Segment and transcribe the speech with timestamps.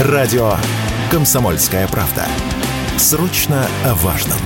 [0.00, 0.54] Радио
[1.08, 2.26] «Комсомольская правда».
[2.96, 4.38] Срочно о важном.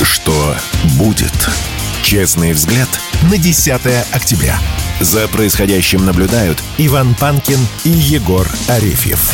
[0.00, 0.54] Что
[0.96, 1.32] будет?
[2.04, 2.88] Честный взгляд
[3.32, 3.72] на 10
[4.14, 4.60] октября.
[5.00, 9.28] За происходящим наблюдают Иван Панкин и Егор Арефьев.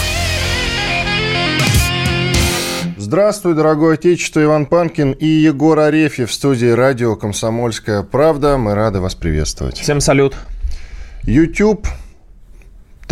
[2.96, 8.56] Здравствуй, дорогое отечество, Иван Панкин и Егор Арефьев в студии радио «Комсомольская правда».
[8.56, 9.76] Мы рады вас приветствовать.
[9.76, 10.34] Всем салют.
[11.24, 11.86] YouTube,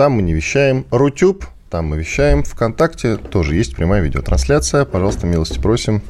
[0.01, 0.87] там мы не вещаем.
[0.91, 2.43] Рутюб, там мы вещаем.
[2.43, 4.87] Вконтакте тоже есть прямая видеотрансляция.
[4.87, 6.01] Пожалуйста, милости просим.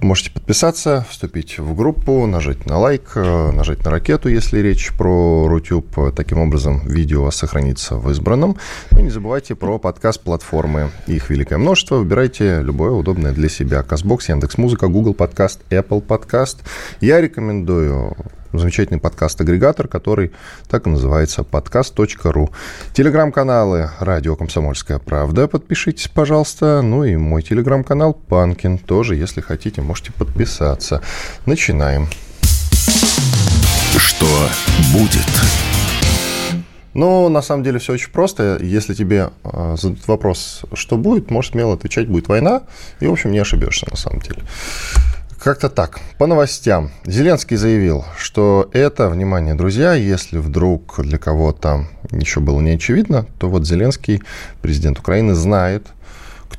[0.00, 5.46] Можете подписаться, вступить в группу, нажать на лайк, э, нажать на ракету, если речь про
[5.46, 5.86] Рутюб.
[6.16, 8.56] Таким образом, видео сохранится в избранном.
[8.90, 10.90] Ну и не забывайте про подкаст-платформы.
[11.06, 11.94] Их великое множество.
[11.94, 13.84] Выбирайте любое удобное для себя.
[13.84, 16.64] Казбокс, Яндекс.Музыка, Google Подкаст, Apple Подкаст.
[17.00, 18.16] Я рекомендую
[18.52, 20.32] замечательный подкаст-агрегатор, который
[20.68, 22.50] так и называется подкаст.ру.
[22.92, 25.48] Телеграм-каналы «Радио Комсомольская правда».
[25.48, 26.82] Подпишитесь, пожалуйста.
[26.82, 28.78] Ну и мой телеграм-канал «Панкин».
[28.78, 31.02] Тоже, если хотите, можете подписаться.
[31.46, 32.08] Начинаем.
[33.96, 34.48] Что
[34.92, 35.26] будет?
[36.92, 38.58] Ну, на самом деле все очень просто.
[38.60, 42.62] Если тебе э, задают вопрос, что будет, можешь смело отвечать, будет война,
[42.98, 44.42] и, в общем, не ошибешься на самом деле.
[45.42, 46.00] Как-то так.
[46.18, 46.90] По новостям.
[47.06, 53.48] Зеленский заявил, что это, внимание, друзья, если вдруг для кого-то еще было не очевидно, то
[53.48, 54.22] вот Зеленский,
[54.60, 55.86] президент Украины, знает–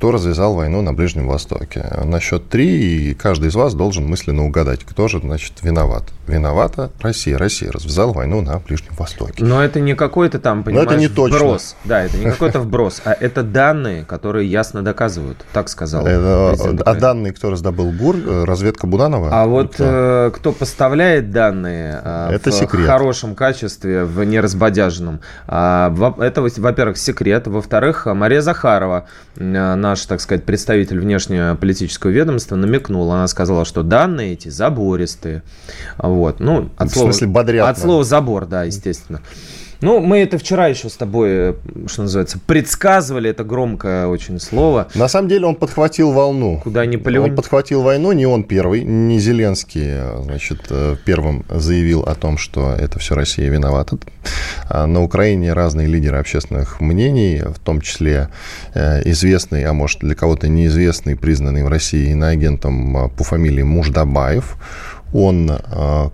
[0.02, 1.86] кто развязал войну на Ближнем Востоке.
[2.02, 6.02] На счет три, и каждый из вас должен мысленно угадать, кто же, значит, виноват.
[6.26, 7.38] Виновата Россия.
[7.38, 9.44] Россия развязала войну на Ближнем Востоке.
[9.44, 11.38] Но это не какой-то там, понимаешь, Но это не точно.
[11.38, 11.76] вброс.
[11.84, 15.44] Да, это не какой-то вброс, а это данные, которые ясно доказывают.
[15.52, 19.28] Так сказал это, А данные, кто раздобыл ГУР, э, разведка Буданова?
[19.30, 22.86] А вот кто, э, кто поставляет данные э, это в секрет.
[22.86, 27.46] хорошем качестве, в неразбодяженном, а, это, во-первых, секрет.
[27.46, 33.10] Во-вторых, Мария Захарова, на наш, так сказать, представитель внешнеполитического ведомства намекнул.
[33.12, 35.42] Она сказала, что данные эти забористые.
[35.98, 36.40] Вот.
[36.40, 39.20] Ну, от в смысле, слова, бодрят, От слова забор, да, естественно.
[39.82, 41.54] Ну, мы это вчера еще с тобой, э,
[41.88, 44.86] что называется, предсказывали, это громкое очень слово.
[44.94, 46.60] На самом деле он подхватил волну.
[46.62, 47.30] Куда не плюнь.
[47.30, 52.38] Он подхватил войну, не он первый, не Зеленский, а, значит, э, первым заявил о том,
[52.38, 53.98] что это все Россия виновата.
[54.68, 58.28] А на Украине разные лидеры общественных мнений, в том числе
[58.74, 64.56] э, известный, а может для кого-то неизвестный, признанный в России иноагентом по фамилии Муждабаев,
[65.12, 65.50] он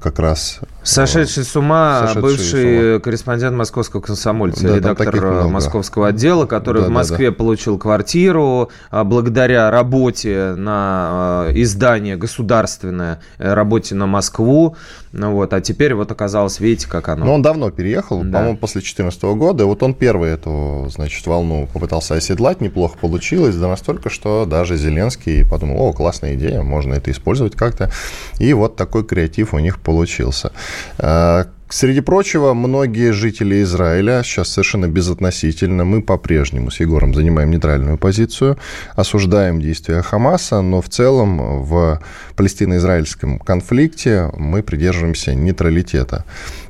[0.00, 3.00] как раз Сошедший с ума Сошедший бывший с ума.
[3.00, 7.36] корреспондент московского комсомольца, да, редактор московского отдела, который да, в Москве да, да.
[7.36, 14.76] получил квартиру а, благодаря работе на э, издание государственное, э, работе на Москву.
[15.12, 17.24] Ну, вот, а теперь вот оказалось, видите, как оно.
[17.24, 18.38] Но он давно переехал, да.
[18.38, 19.64] по-моему, после 2014 года.
[19.64, 24.76] И вот он первый эту, значит, волну попытался оседлать, неплохо получилось, да настолько, что даже
[24.76, 27.90] Зеленский подумал, о, классная идея, можно это использовать как-то.
[28.38, 30.52] И вот такой креатив у них получился.
[30.98, 37.98] Э, среди прочего, многие жители Израиля, сейчас совершенно безотносительно, мы по-прежнему с Егором занимаем нейтральную
[37.98, 38.58] позицию,
[38.94, 42.00] осуждаем действия Хамаса, но в целом в
[42.36, 46.24] палестино-израильском конфликте мы придерживаемся нейтралитета.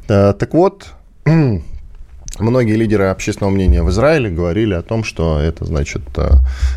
[0.09, 0.89] Э, так вот,
[2.39, 6.31] Многие лидеры общественного мнения в Израиле говорили о том, что это значит э,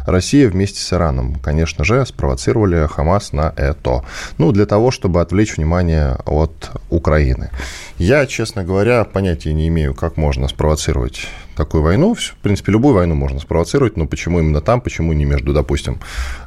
[0.07, 4.03] Россия вместе с Ираном, конечно же, спровоцировали Хамас на это.
[4.37, 7.51] Ну, для того, чтобы отвлечь внимание от Украины.
[7.97, 12.15] Я, честно говоря, понятия не имею, как можно спровоцировать такую войну.
[12.15, 15.99] В принципе, любую войну можно спровоцировать, но почему именно там, почему не между, допустим,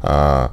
[0.03, 0.53] а,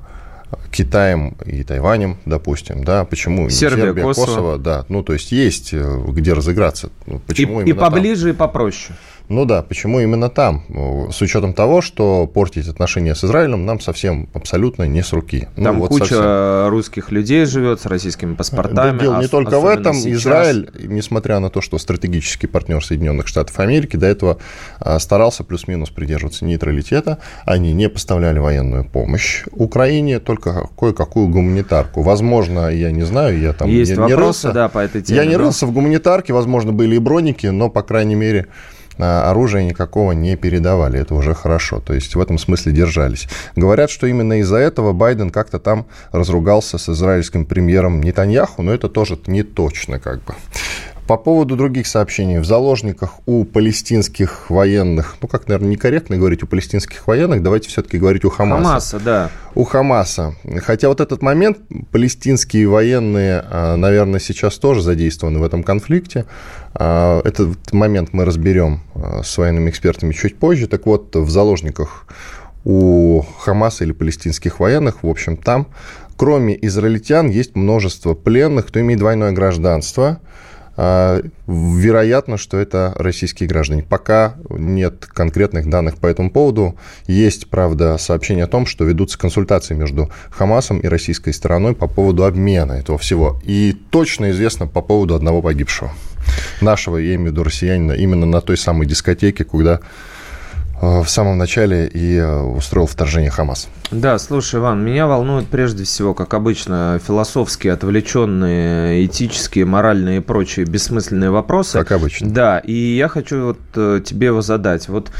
[0.71, 4.25] Китаем и Тайванем, допустим, да, почему Сербия, Сербия Косово.
[4.25, 6.89] Косово, да, ну, то есть есть э, где разыграться.
[7.05, 8.31] Ну, почему и, и поближе, там?
[8.31, 8.97] и попроще.
[9.31, 10.63] Ну да, почему именно там?
[11.09, 15.47] С учетом того, что портить отношения с Израилем нам совсем абсолютно не с руки.
[15.55, 16.69] Ну, там вот куча совсем.
[16.69, 18.75] русских людей живет с российскими паспортами.
[18.75, 19.93] Да, дело не только в этом.
[19.93, 20.21] Сейчас.
[20.21, 24.37] Израиль, несмотря на то, что стратегический партнер Соединенных Штатов Америки, до этого
[24.79, 27.19] а, старался плюс-минус придерживаться нейтралитета.
[27.45, 32.01] Они не поставляли военную помощь Украине, только кое-какую гуманитарку.
[32.01, 34.51] Возможно, я не знаю, я там Есть не, вопросы, не рылся.
[34.51, 35.19] да, по этой теме.
[35.19, 39.63] Я не рылся в гуманитарке, возможно, были и броники, но, по крайней мере, а, оружия
[39.63, 40.99] никакого не передавали.
[40.99, 41.79] Это уже хорошо.
[41.79, 43.27] То есть в этом смысле держались.
[43.55, 48.89] Говорят, что именно из-за этого Байден как-то там разругался с израильским премьером Нетаньяху, но это
[48.89, 50.35] тоже не точно как бы.
[51.11, 52.39] По поводу других сообщений.
[52.39, 57.97] В заложниках у палестинских военных, ну, как, наверное, некорректно говорить у палестинских военных, давайте все-таки
[57.97, 58.63] говорить у Хамаса.
[58.63, 59.29] Хамаса, да.
[59.53, 60.35] У Хамаса.
[60.63, 61.57] Хотя вот этот момент,
[61.91, 66.27] палестинские военные, а, наверное, сейчас тоже задействованы в этом конфликте.
[66.75, 70.67] А, этот момент мы разберем а, с военными экспертами чуть позже.
[70.67, 72.05] Так вот, в заложниках
[72.63, 75.67] у Хамаса или палестинских военных, в общем, там,
[76.15, 80.21] кроме израильтян, есть множество пленных, кто имеет двойное гражданство.
[80.83, 83.83] А, вероятно, что это российские граждане.
[83.83, 86.75] Пока нет конкретных данных по этому поводу.
[87.05, 92.25] Есть, правда, сообщение о том, что ведутся консультации между Хамасом и российской стороной по поводу
[92.25, 93.39] обмена этого всего.
[93.43, 95.91] И точно известно по поводу одного погибшего.
[96.61, 99.81] Нашего, я имею в виду россиянина, именно на той самой дискотеке, куда
[100.81, 103.69] в самом начале и э, устроил вторжение Хамас.
[103.91, 110.65] Да, слушай, Иван, меня волнуют прежде всего, как обычно, философские, отвлеченные, этические, моральные и прочие
[110.65, 111.77] бессмысленные вопросы.
[111.77, 112.29] Как обычно.
[112.29, 114.87] Да, и я хочу вот э, тебе его задать.
[114.87, 115.11] Вот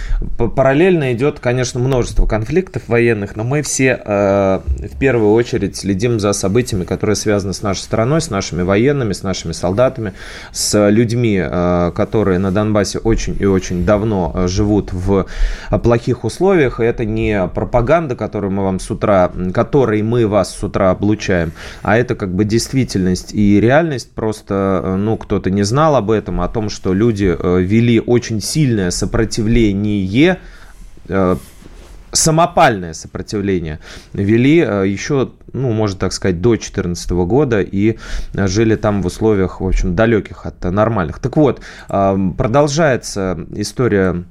[0.56, 6.34] параллельно идет, конечно, множество конфликтов военных, но мы все э, в первую очередь следим за
[6.34, 10.14] событиями, которые связаны с нашей страной, с нашими военными, с нашими солдатами,
[10.54, 15.28] с людьми, э, которые на Донбассе очень и очень давно живут в
[15.78, 16.80] плохих условиях.
[16.80, 21.52] И это не пропаганда, которую мы вам с утра, которой мы вас с утра облучаем,
[21.82, 24.12] а это как бы действительность и реальность.
[24.12, 28.42] Просто, э, ну, кто-то не знал об этом, о том, что люди э, вели очень
[28.42, 30.40] сильное сопротивление
[31.08, 31.36] э,
[32.14, 33.80] самопальное сопротивление
[34.12, 37.98] вели еще, ну, можно так сказать, до 2014 года и
[38.34, 41.20] жили там в условиях, в общем, далеких от нормальных.
[41.20, 44.26] Так вот, продолжается история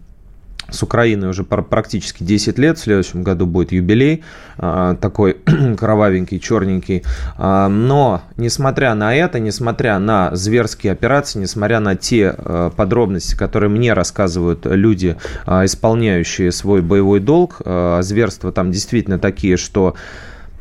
[0.71, 2.79] с Украиной уже практически 10 лет.
[2.79, 4.23] В следующем году будет юбилей,
[4.59, 5.37] а, такой
[5.79, 7.05] кровавенький, черненький.
[7.37, 13.71] А, но, несмотря на это, несмотря на зверские операции, несмотря на те а, подробности, которые
[13.71, 17.61] мне рассказывают люди, исполняющие свой боевой долг,
[18.01, 19.95] зверства там действительно такие, что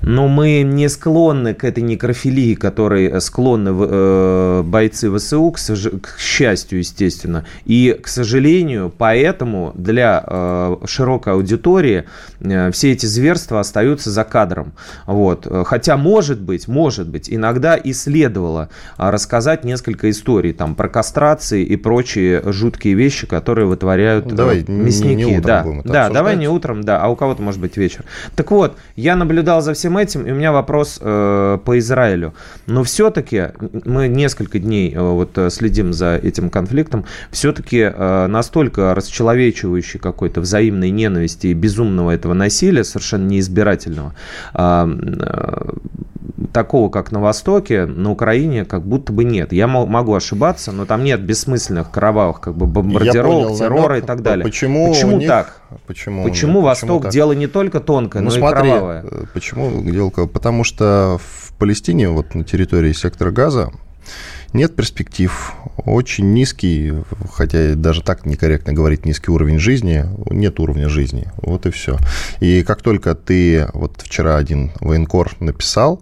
[0.01, 6.79] но мы не склонны к этой некрофилии, которой склонны э, бойцы ВСУ, к, к счастью,
[6.79, 7.45] естественно.
[7.65, 12.05] И, к сожалению, поэтому для э, широкой аудитории
[12.39, 14.73] э, все эти зверства остаются за кадром.
[15.05, 15.47] Вот.
[15.65, 21.75] Хотя, может быть, может быть, иногда и следовало рассказать несколько историй там, про кастрации и
[21.75, 25.09] прочие жуткие вещи, которые вытворяют ну, давай, мясники.
[25.09, 27.59] Не, не утром да, будем это да давай не утром, да, а у кого-то, может
[27.59, 28.05] быть, вечер.
[28.35, 32.33] Так вот, я наблюдал за всем всем этим, и у меня вопрос э, по Израилю.
[32.67, 33.49] Но все-таки
[33.85, 40.41] мы несколько дней э, вот э, следим за этим конфликтом, все-таки э, настолько расчеловечивающий какой-то
[40.41, 44.13] взаимной ненависти и безумного этого насилия, совершенно неизбирательного,
[44.53, 44.87] э,
[45.21, 45.69] э,
[46.53, 49.53] такого, как на Востоке, на Украине как будто бы нет.
[49.53, 54.03] Я могу ошибаться, но там нет бессмысленных кровавых как бы бомбардировок, понял, террора намек.
[54.03, 54.43] и так далее.
[54.43, 55.61] Почему, почему них, так?
[55.85, 59.03] Почему, почему Восток почему дело не только тонкое, ну, но смотри, и кровавое?
[59.03, 60.09] Э, почему дело?
[60.09, 63.71] Потому что в Палестине, вот на территории сектора Газа,
[64.53, 66.93] нет перспектив, очень низкий,
[67.31, 71.97] хотя даже так некорректно говорить низкий уровень жизни, нет уровня жизни, вот и все.
[72.39, 76.01] И как только ты, вот вчера один военкор написал,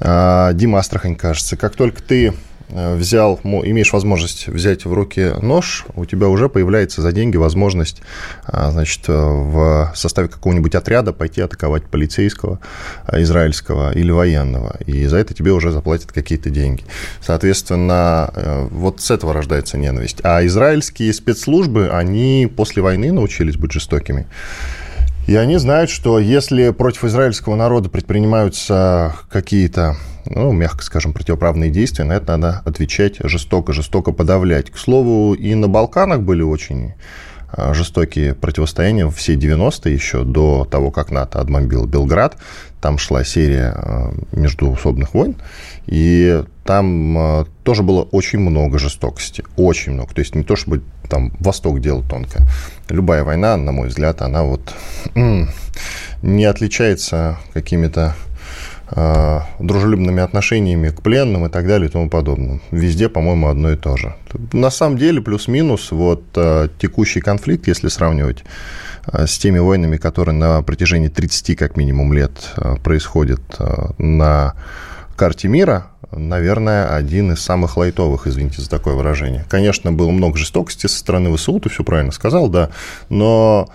[0.00, 2.34] а, Дима Астрахань, кажется, как только ты
[2.74, 8.02] взял, имеешь возможность взять в руки нож, у тебя уже появляется за деньги возможность,
[8.44, 12.58] а, значит, э, в составе какого-нибудь отряда пойти атаковать полицейского,
[13.06, 14.76] э, израильского или военного.
[14.86, 16.84] И за это тебе уже заплатят какие-то деньги.
[17.20, 18.32] Соответственно,
[18.70, 20.18] вот с этого рождается ненависть.
[20.24, 24.26] А израильские спецслужбы, они после войны научились быть жестокими.
[25.26, 32.04] И они знают, что если против израильского народа предпринимаются какие-то ну, мягко скажем, противоправные действия,
[32.04, 34.70] на это надо отвечать жестоко, жестоко подавлять.
[34.70, 36.94] К слову, и на Балканах были очень
[37.56, 42.36] а, жестокие противостояния все 90-е еще до того, как НАТО отбомбил Белград.
[42.80, 45.36] Там шла серия а, междуусобных войн,
[45.86, 50.14] и там а, тоже было очень много жестокости, очень много.
[50.14, 52.46] То есть не то, чтобы там Восток делал тонко.
[52.88, 54.74] Любая война, на мой взгляд, она вот
[56.22, 58.14] не отличается какими-то
[59.58, 62.60] дружелюбными отношениями к пленным и так далее и тому подобное.
[62.70, 64.14] Везде, по-моему, одно и то же.
[64.52, 68.44] На самом деле, плюс-минус, вот а, текущий конфликт, если сравнивать
[69.06, 73.42] а, с теми войнами, которые на протяжении 30 как минимум лет происходят
[73.98, 74.54] на
[75.16, 79.44] карте мира, наверное, один из самых лайтовых, извините за такое выражение.
[79.48, 82.70] Конечно, было много жестокости со стороны ВСУ, ты все правильно сказал, да,
[83.08, 83.68] но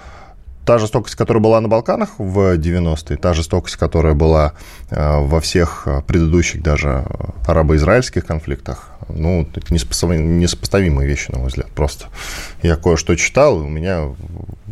[0.69, 4.53] та жестокость, которая была на Балканах в 90-е, та жестокость, которая была
[4.91, 7.07] э, во всех предыдущих даже
[7.47, 12.05] арабо-израильских конфликтах, ну, это несопоставимые вещи, на мой взгляд, просто.
[12.61, 14.09] Я кое-что читал, и у меня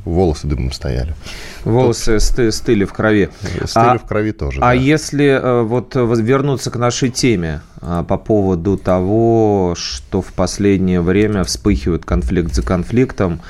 [0.05, 1.15] волосы дымом стояли.
[1.63, 2.53] Волосы Тут...
[2.53, 3.29] стыли в крови.
[3.65, 4.73] Стыли а, в крови тоже, А да.
[4.73, 11.43] если э, вот вернуться к нашей теме а, по поводу того, что в последнее время
[11.43, 13.41] вспыхивает конфликт за конфликтом,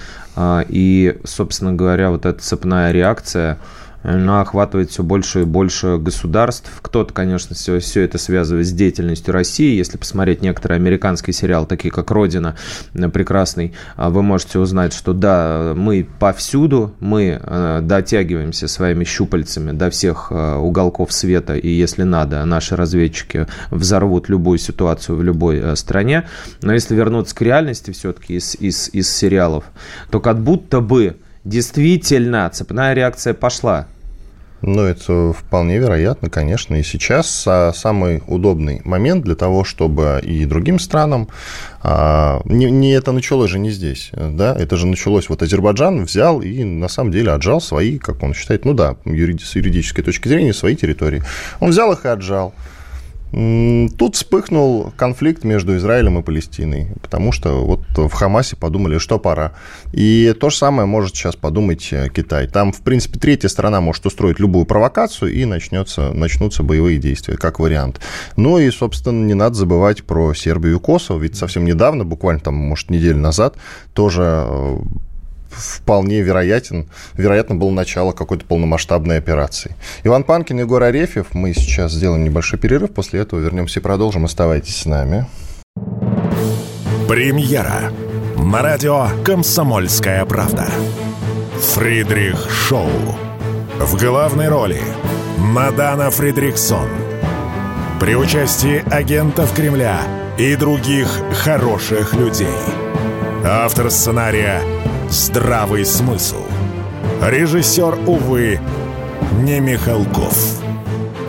[0.69, 3.57] и, собственно говоря, вот эта цепная реакция–
[4.03, 6.69] она охватывает все больше и больше государств.
[6.81, 9.75] Кто-то, конечно, все, все это связывает с деятельностью России.
[9.75, 12.55] Если посмотреть некоторые американские сериалы, такие как «Родина»,
[12.93, 19.71] э, прекрасный, а вы можете узнать, что да, мы повсюду, мы э, дотягиваемся своими щупальцами
[19.71, 25.75] до всех э, уголков света, и если надо, наши разведчики взорвут любую ситуацию в любой
[25.75, 26.27] стране.
[26.61, 29.65] Но если вернуться к реальности все-таки из, из, из сериалов,
[30.11, 33.87] то как будто бы действительно цепная реакция пошла.
[34.63, 36.75] Ну, это вполне вероятно, конечно.
[36.75, 41.27] И сейчас а, самый удобный момент для того, чтобы и другим странам...
[41.83, 45.29] А, не, не это началось же не здесь, да, это же началось...
[45.29, 49.43] Вот Азербайджан взял и, на самом деле, отжал свои, как он считает, ну да, юриди,
[49.43, 51.21] с юридической точки зрения, свои территории.
[51.59, 52.55] Он взял их и отжал.
[53.31, 59.51] Тут вспыхнул конфликт между Израилем и Палестиной, потому что вот в Хамасе подумали, что пора.
[59.91, 62.47] И то же самое может сейчас подумать э, Китай.
[62.47, 67.59] Там, в принципе, третья сторона может устроить любую провокацию, и начнется, начнутся боевые действия, как
[67.59, 67.99] вариант.
[68.37, 72.55] Ну и, собственно, не надо забывать про Сербию и Косово, ведь совсем недавно, буквально там,
[72.55, 73.55] может, неделю назад,
[73.93, 74.77] тоже э,
[75.49, 79.75] вполне вероятен, вероятно, было начало какой-то полномасштабной операции.
[80.03, 81.27] Иван Панкин, Егор Арефьев.
[81.33, 84.25] Мы сейчас сделаем небольшой перерыв, после этого вернемся и продолжим.
[84.25, 85.25] Оставайтесь с нами.
[87.07, 87.91] Премьера
[88.37, 90.67] на радио «Комсомольская правда».
[91.73, 92.89] Фридрих Шоу.
[93.79, 94.81] В главной роли
[95.37, 96.87] Мадана Фридриксон.
[97.99, 100.01] При участии агентов Кремля
[100.37, 102.47] и других хороших людей.
[103.43, 104.61] Автор сценария
[105.09, 106.43] здравый смысл.
[107.21, 108.59] Режиссер, увы,
[109.41, 110.61] не Михалков.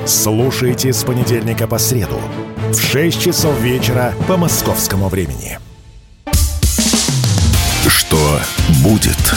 [0.07, 2.21] Слушайте с понедельника по среду
[2.71, 5.59] в 6 часов вечера по московскому времени.
[7.87, 8.41] Что
[8.83, 9.35] будет?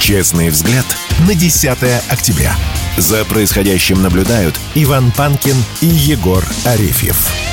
[0.00, 0.86] Честный взгляд
[1.26, 1.68] на 10
[2.10, 2.54] октября.
[2.96, 7.49] За происходящим наблюдают Иван Панкин и Егор Арефьев.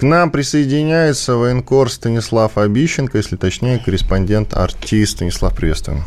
[0.00, 5.16] К нам присоединяется военкор Станислав Обищенко, если точнее, корреспондент артист.
[5.16, 6.04] Станислав, приветствуем.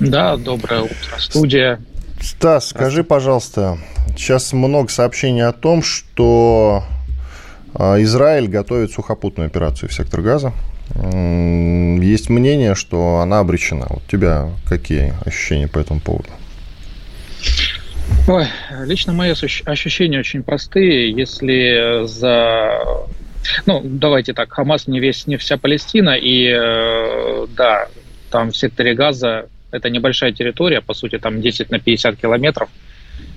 [0.00, 1.82] Да, доброе утро, студия.
[2.18, 3.76] Стас, скажи, пожалуйста,
[4.16, 6.82] сейчас много сообщений о том, что
[7.74, 10.54] а, Израиль готовит сухопутную операцию в сектор газа.
[10.94, 13.86] Есть мнение, что она обречена.
[13.90, 16.30] У тебя какие ощущения по этому поводу?
[18.28, 18.44] Ой,
[18.84, 21.10] лично мои ощущения очень простые.
[21.10, 23.06] Если за...
[23.64, 27.88] Ну, давайте так, Хамас не весь, не вся Палестина, и э, да,
[28.30, 32.68] там в секторе Газа это небольшая территория, по сути, там 10 на 50 километров.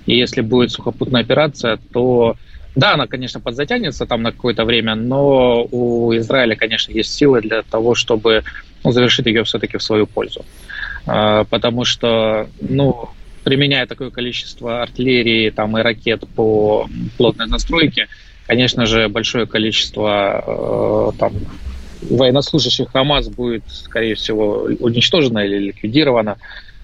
[0.08, 2.36] И если будет сухопутная операция, то
[2.76, 7.62] да, она, конечно, подзатянется там на какое-то время, но у Израиля, конечно, есть силы для
[7.62, 8.44] того, чтобы
[8.84, 10.44] ну, завершить ее все-таки в свою пользу.
[11.06, 13.10] А, потому что, ну,
[13.44, 18.08] применяя такое количество артиллерии там, и ракет по плотной настройке,
[18.48, 21.34] конечно же, большое количество э, там,
[22.02, 26.38] военнослужащих ХАМАС будет, скорее всего, уничтожено или ликвидировано.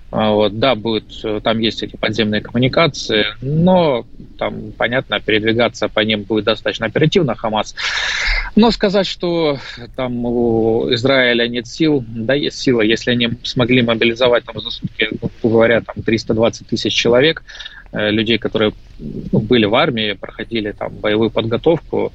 [0.09, 1.05] А, вот, да, будет,
[1.43, 4.05] там есть эти подземные коммуникации, но
[4.37, 7.75] там, понятно, передвигаться по ним будет достаточно оперативно Хамас.
[8.57, 9.59] Но сказать, что
[9.95, 12.81] там у Израиля нет сил, да, есть сила.
[12.81, 15.09] Если они смогли мобилизовать там за сутки,
[15.43, 17.43] говоря, там 320 тысяч человек,
[17.91, 22.13] э, людей, которые ну, были в армии, проходили там боевую подготовку,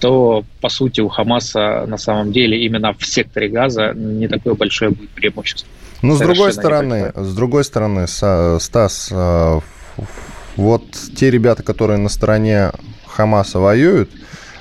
[0.00, 4.90] то, по сути, у Хамаса на самом деле именно в секторе Газа не такое большое
[4.90, 5.68] будет преимущество.
[6.02, 9.60] Ну, с другой стороны, с другой стороны, Стас, э,
[10.56, 10.84] вот
[11.16, 12.72] те ребята, которые на стороне
[13.06, 14.10] Хамаса воюют,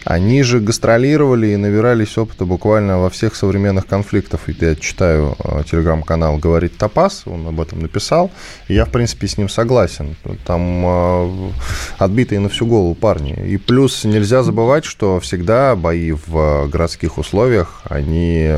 [0.04, 4.50] они же гастролировали и набирались опыта буквально во всех современных конфликтах.
[4.50, 8.32] И я читаю э, телеграм-канал «Говорит Топас», он об этом написал,
[8.68, 10.16] и я, в принципе, с ним согласен.
[10.46, 11.52] Там э,
[12.00, 13.34] отбитые на всю голову парни.
[13.46, 18.50] И плюс нельзя забывать, что всегда бои в городских условиях, они,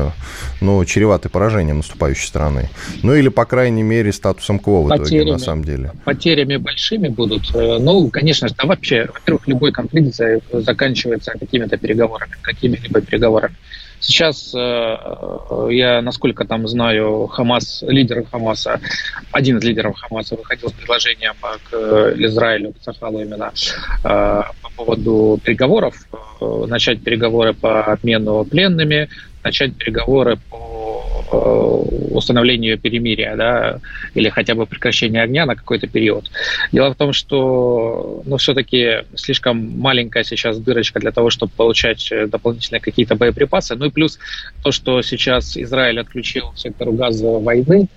[0.60, 2.70] ну, чреваты поражением наступающей стороны.
[3.02, 5.92] Ну, или, по крайней мере, статусом КВО в потерями, итоге, на самом деле.
[6.04, 7.54] Потерями большими будут.
[7.54, 10.18] Э, ну, конечно же, да, вообще, во-первых, любой конфликт
[10.52, 13.54] заканчивается какими-то переговорами, какими-либо переговорами.
[14.00, 18.80] Сейчас э, я, насколько там знаю, Хамас, лидер Хамаса,
[19.32, 21.34] один из лидеров Хамаса выходил с предложением
[21.70, 23.52] к Израилю, к Цахалу именно,
[24.02, 25.94] по поводу переговоров,
[26.40, 29.08] начать переговоры по обмену пленными,
[29.44, 30.63] начать переговоры по э,
[31.34, 33.80] установлению перемирия, да,
[34.14, 36.30] или хотя бы прекращения огня на какой-то период.
[36.72, 42.80] Дело в том, что, ну, все-таки слишком маленькая сейчас дырочка для того, чтобы получать дополнительные
[42.80, 43.74] какие-то боеприпасы.
[43.74, 44.18] Ну и плюс
[44.62, 47.88] то, что сейчас Израиль отключил сектор газа войны,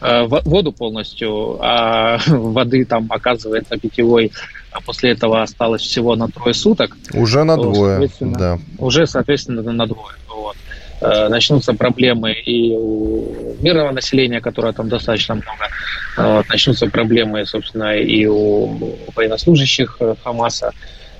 [0.00, 4.30] э, воду полностью, а воды там оказывается питьевой
[4.74, 6.96] а после этого осталось всего на трое суток.
[7.12, 8.58] Уже на двое, да.
[8.78, 10.16] Уже, соответственно, на двое.
[10.28, 10.56] Вот.
[11.00, 15.68] Э, начнутся проблемы и у мирного населения, которое там достаточно много,
[16.16, 20.70] вот, начнутся проблемы, собственно, и у военнослужащих э, Хамаса.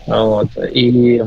[0.07, 1.23] Вот, и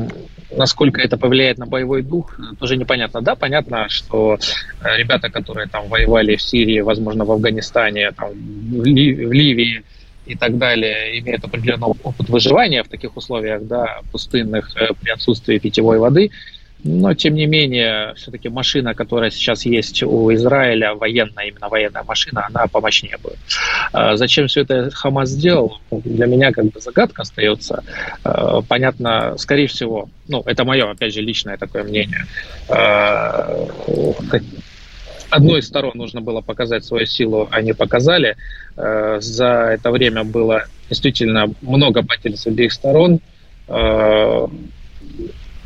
[0.56, 3.20] насколько это повлияет на боевой дух, тоже непонятно.
[3.20, 4.38] Да, понятно, что
[4.82, 9.82] э, ребята, которые там воевали в Сирии, возможно, в Афганистане, там, в, Ли- в Ливии,
[10.26, 15.98] и так далее, имеют определенный опыт выживания в таких условиях, да, пустынных, при отсутствии питьевой
[15.98, 16.30] воды,
[16.84, 22.46] но, тем не менее, все-таки машина, которая сейчас есть у Израиля, военная, именно военная машина,
[22.46, 23.38] она помощнее будет.
[23.92, 27.82] А зачем все это Хамас сделал, для меня как бы загадка остается.
[28.22, 32.26] А, понятно, скорее всего, ну, это мое, опять же, личное такое мнение.
[32.68, 33.66] А,
[35.30, 38.36] одной из сторон нужно было показать свою силу, они показали.
[38.76, 43.20] За это время было действительно много потерь с обеих сторон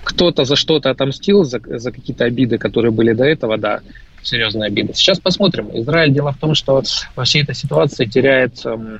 [0.04, 3.80] кто-то за что-то отомстил, за, за какие-то обиды, которые были до этого, да,
[4.22, 4.94] серьезные обиды.
[4.94, 5.70] Сейчас посмотрим.
[5.74, 6.82] Израиль, дело в том, что
[7.16, 8.98] во всей этой ситуации теряет э,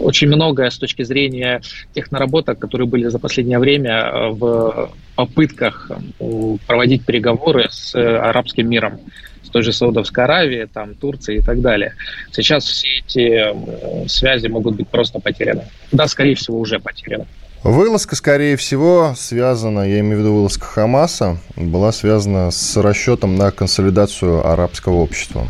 [0.00, 1.60] очень многое с точки зрения
[1.94, 8.68] тех наработок, которые были за последнее время э, в попытках э, проводить переговоры с арабским
[8.68, 9.00] миром
[9.42, 11.94] с той же Саудовской Аравией, там, Турции и так далее.
[12.30, 15.64] Сейчас все эти связи могут быть просто потеряны.
[15.90, 17.26] Да, скорее всего, уже потеряны.
[17.62, 23.50] Вылазка, скорее всего, связана, я имею в виду вылазка Хамаса, была связана с расчетом на
[23.50, 25.46] консолидацию арабского общества.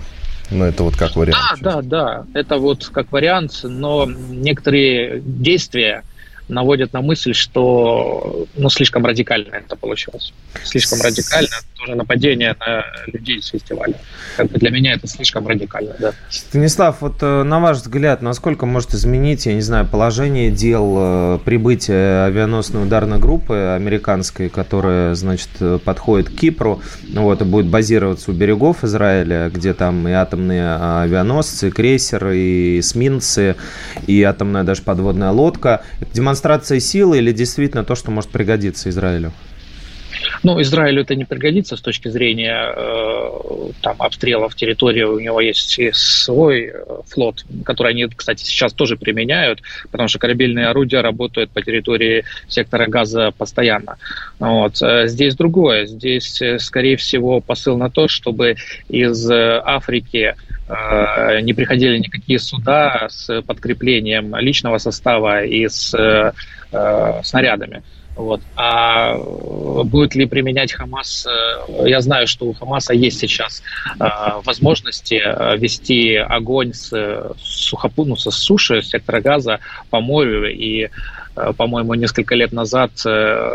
[0.51, 1.61] Ну, это вот как вариант.
[1.61, 2.27] Да, да, да.
[2.35, 6.03] Это вот как вариант, но некоторые действия
[6.49, 10.33] наводят на мысль, что ну, слишком радикально это получилось.
[10.65, 11.49] Слишком радикально.
[11.81, 13.95] Тоже нападение на людей с фестиваля.
[14.37, 16.13] Как бы для меня это слишком радикально, да.
[16.29, 21.39] Станислав, вот э, на ваш взгляд, насколько может изменить, я не знаю, положение дел э,
[21.43, 25.49] прибытия авианосной ударной группы американской, которая, значит,
[25.85, 26.83] подходит к Кипру,
[27.15, 32.81] вот, и будет базироваться у берегов Израиля, где там и атомные авианосцы, и крейсеры, и
[32.81, 33.57] эсминцы,
[34.07, 35.83] и атомная даже подводная лодка.
[36.01, 39.33] Это демонстрация силы или действительно то, что может пригодиться Израилю?
[40.43, 45.03] Ну, Израилю это не пригодится с точки зрения э, там, обстрелов территории.
[45.03, 50.69] У него есть свой э, флот, который они, кстати, сейчас тоже применяют, потому что корабельные
[50.69, 53.97] орудия работают по территории сектора газа постоянно.
[54.39, 54.81] Вот.
[54.83, 55.87] Э, здесь другое.
[55.87, 58.57] Здесь, э, скорее всего, посыл на то, чтобы
[58.89, 60.35] из Африки
[61.43, 65.93] не приходили никакие суда с подкреплением личного состава и с
[66.73, 67.83] э, снарядами.
[68.21, 68.43] Вот.
[68.55, 71.27] А будет ли применять Хамас?
[71.27, 73.63] Э, я знаю, что у Хамаса есть сейчас
[73.99, 74.05] э,
[74.45, 76.93] возможности э, вести огонь с,
[77.39, 80.53] сухопу, ну, со суши, с сектора газа по морю.
[80.53, 80.91] И,
[81.57, 82.91] по-моему, несколько лет назад,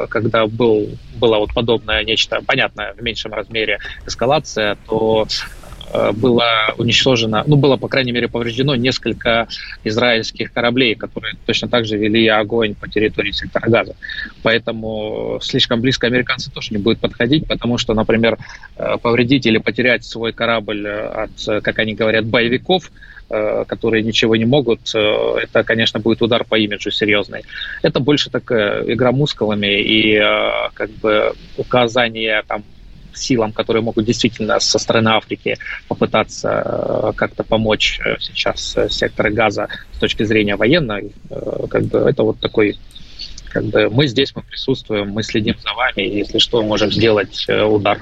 [0.10, 5.65] когда был, было вот подобное нечто, понятное в меньшем размере эскалация, то Э,
[6.14, 9.48] было уничтожено, ну, было, по крайней мере, повреждено несколько
[9.84, 13.96] израильских кораблей, которые точно так же вели огонь по территории сектора газа.
[14.44, 18.38] Поэтому слишком близко американцы тоже не будут подходить, потому что, например,
[18.78, 22.92] э, повредить или потерять свой корабль от, как они говорят, боевиков,
[23.30, 27.44] э, которые ничего не могут, это, конечно, будет удар по имиджу серьезный.
[27.82, 30.20] Это больше такая игра мускулами и
[30.74, 32.64] как бы указание там
[33.18, 39.34] силам, которые могут действительно со стороны Африки попытаться э, как-то помочь э, сейчас э, сектору
[39.34, 41.12] газа с точки зрения военной,
[41.70, 42.78] как бы это вот такой
[43.50, 47.48] как бы мы здесь, мы присутствуем, мы следим за вами, и если что, можем сделать
[47.48, 48.02] удар.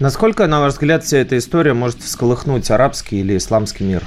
[0.00, 4.04] Насколько, на ваш взгляд, вся эта история может всколыхнуть арабский или исламский мир?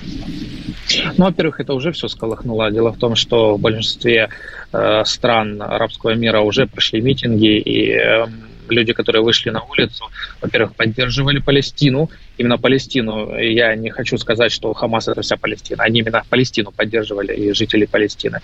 [1.17, 2.71] Ну, во-первых, это уже все сколыхнуло.
[2.71, 4.29] Дело в том, что в большинстве
[4.71, 8.25] э, стран арабского мира уже прошли митинги, и э,
[8.71, 10.09] люди, которые вышли на улицу,
[10.41, 13.37] во-первых, поддерживали Палестину, именно Палестину.
[13.37, 15.83] Я не хочу сказать, что Хамас это вся Палестина.
[15.83, 18.39] Они именно Палестину поддерживали и жители Палестины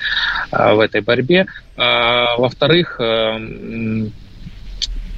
[0.51, 1.45] э, в этой борьбе.
[1.77, 3.37] Э, во-вторых, э,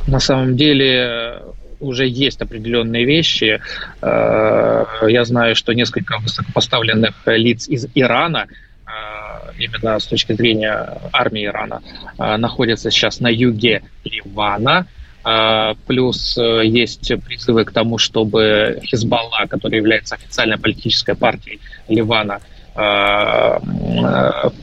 [0.08, 1.42] на самом деле
[1.80, 3.62] уже есть определенные вещи.
[4.02, 8.48] Э, я знаю, что несколько высокопоставленных лиц из Ирана
[8.86, 8.90] э,
[9.60, 11.82] именно с точки зрения армии Ирана,
[12.18, 14.88] э, находятся сейчас на юге Ливана.
[15.86, 22.40] Плюс есть призывы к тому, чтобы Хизбалла, который является официальной политической партией Ливана,
[22.80, 23.60] Э,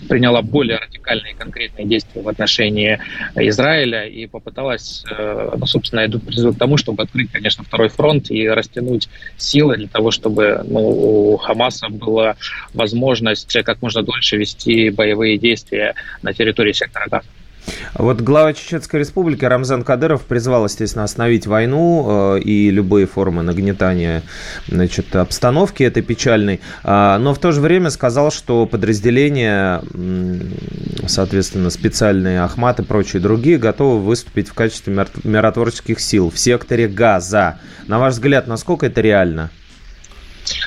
[0.09, 2.99] приняла более радикальные и конкретные действия в отношении
[3.35, 8.31] Израиля и попыталась, э, ну, собственно, идут призыв к тому, чтобы открыть, конечно, второй фронт
[8.31, 12.37] и растянуть силы для того, чтобы ну, у Хамаса была
[12.73, 17.29] возможность как можно дольше вести боевые действия на территории сектора Газа.
[17.95, 24.23] Вот глава Чеченской Республики Рамзан Кадыров призвал, естественно, остановить войну э, и любые формы нагнетания
[24.69, 29.83] значит, обстановки этой печальной, э, но в то же время сказал, что подразделения,
[31.07, 37.59] соответственно, специальные Ахмат и прочие другие, готовы выступить в качестве миротворческих сил в секторе Газа.
[37.87, 39.51] На ваш взгляд, насколько это реально?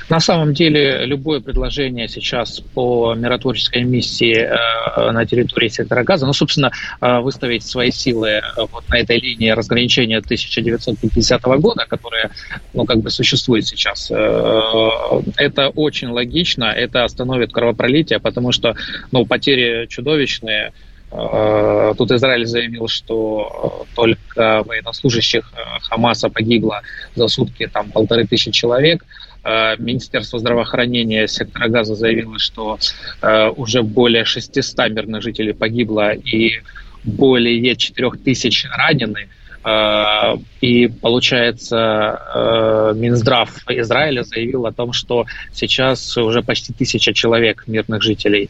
[0.09, 6.33] На самом деле, любое предложение сейчас по миротворческой миссии э, на территории сектора Газа, ну,
[6.33, 12.31] собственно, э, выставить свои силы э, вот на этой линии разграничения 1950 года, которая,
[12.73, 18.75] ну, как бы существует сейчас, это очень логично, это остановит кровопролитие, потому что,
[19.11, 20.73] ну, потери чудовищные,
[21.11, 25.51] Тут Израиль заявил, что только военнослужащих
[25.89, 26.83] Хамаса погибло
[27.15, 29.03] за сутки там полторы тысячи человек.
[29.49, 32.77] Э, Министерство здравоохранения сектора Газа заявило, что
[33.21, 36.61] э, уже более 600 мирных жителей погибло и
[37.03, 39.27] более 4 тысяч ранены.
[39.63, 48.03] Э, и получается, Минздрав Израиля заявил о том, что сейчас уже почти тысяча человек, мирных
[48.03, 48.49] жителей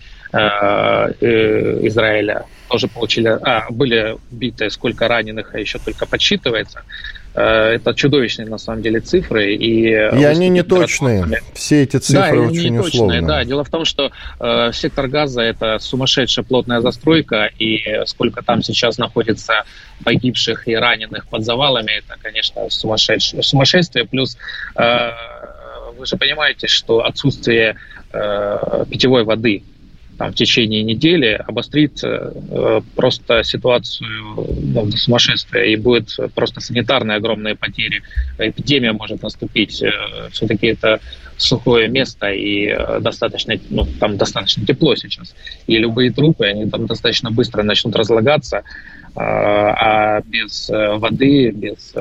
[1.81, 6.83] Израиля, тоже получили, а, были убиты, сколько раненых, а еще только подсчитывается.
[7.35, 9.53] Э, это чудовищные, на самом деле, цифры.
[9.53, 11.25] И, и они не точные.
[11.53, 13.21] Все эти цифры да, очень не условные.
[13.21, 18.63] Да, дело в том, что э, сектор газа– это сумасшедшая плотная застройка, и сколько там
[18.63, 19.63] сейчас находится
[20.03, 24.05] погибших и раненых под завалами, это, конечно, сумасшедшее, сумасшествие.
[24.05, 24.37] Плюс
[24.75, 25.11] э,
[25.97, 27.75] вы же понимаете, что отсутствие
[28.11, 29.63] э, питьевой воды
[30.19, 37.15] там, в течение недели обострит э, просто ситуацию ну, до сумасшествия, и будет просто санитарные
[37.15, 38.01] огромные потери.
[38.37, 39.81] Эпидемия может наступить.
[39.81, 40.99] Э, Все-таки это
[41.37, 45.33] сухое место, и э, достаточно, ну, там достаточно тепло сейчас.
[45.67, 48.63] И любые трупы, они там достаточно быстро начнут разлагаться, э,
[49.15, 51.93] а без воды, без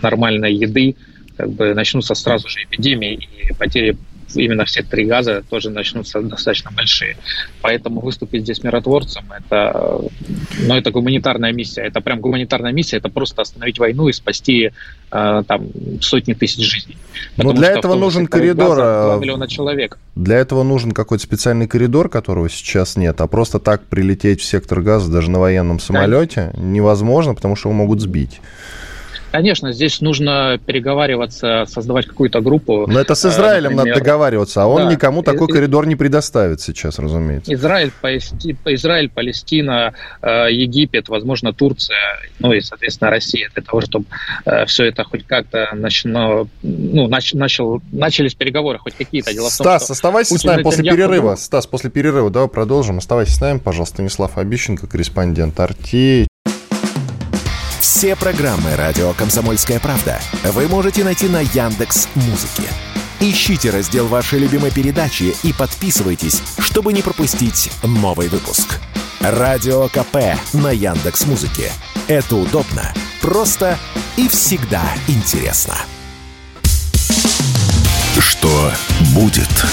[0.00, 0.96] нормальной еды
[1.36, 3.98] как бы начнутся сразу же эпидемии, и потери
[4.34, 7.16] именно в секторе газа тоже начнутся достаточно большие.
[7.62, 10.00] Поэтому выступить здесь миротворцем это,
[10.66, 11.82] ну, это гуманитарная миссия.
[11.82, 12.96] Это прям гуманитарная миссия.
[12.96, 14.72] Это просто остановить войну и спасти
[15.10, 15.68] э, там
[16.00, 16.96] сотни тысяч жизней.
[17.36, 18.76] Но для этого нужен коридор.
[18.76, 19.98] 2 э, миллиона человек.
[20.14, 23.20] Для этого нужен какой-то специальный коридор, которого сейчас нет.
[23.20, 26.62] А просто так прилететь в сектор газа даже на военном самолете да.
[26.62, 28.40] невозможно, потому что его могут сбить.
[29.30, 32.86] Конечно, здесь нужно переговариваться, создавать какую-то группу.
[32.86, 33.94] Но это с Израилем например.
[33.94, 34.92] надо договариваться, а он да.
[34.92, 37.52] никому такой и, коридор не предоставит сейчас, разумеется.
[37.52, 37.92] Израиль,
[38.66, 41.98] Израиль, Палестина, э, Египет, возможно, Турция,
[42.38, 44.06] ну и, соответственно, Россия, для того, чтобы
[44.44, 49.32] э, все это хоть как-то начало, ну, нач, начал, начались переговоры хоть какие-то.
[49.32, 51.36] Дело Стас, том, оставайся с нами после перерыва.
[51.36, 52.98] Стас, после перерыва давай продолжим.
[52.98, 53.90] Оставайся с нами, пожалуйста.
[53.90, 56.29] Станислав Обищенко, корреспондент Арти.
[58.00, 62.62] Все программы радио Комсомольская правда вы можете найти на Яндекс Музыке.
[63.20, 68.80] Ищите раздел вашей любимой передачи и подписывайтесь, чтобы не пропустить новый выпуск.
[69.20, 70.16] Радио КП
[70.54, 71.70] на Яндекс Музыке.
[72.08, 73.78] Это удобно, просто
[74.16, 75.76] и всегда интересно.
[78.18, 78.72] Что
[79.14, 79.66] будет?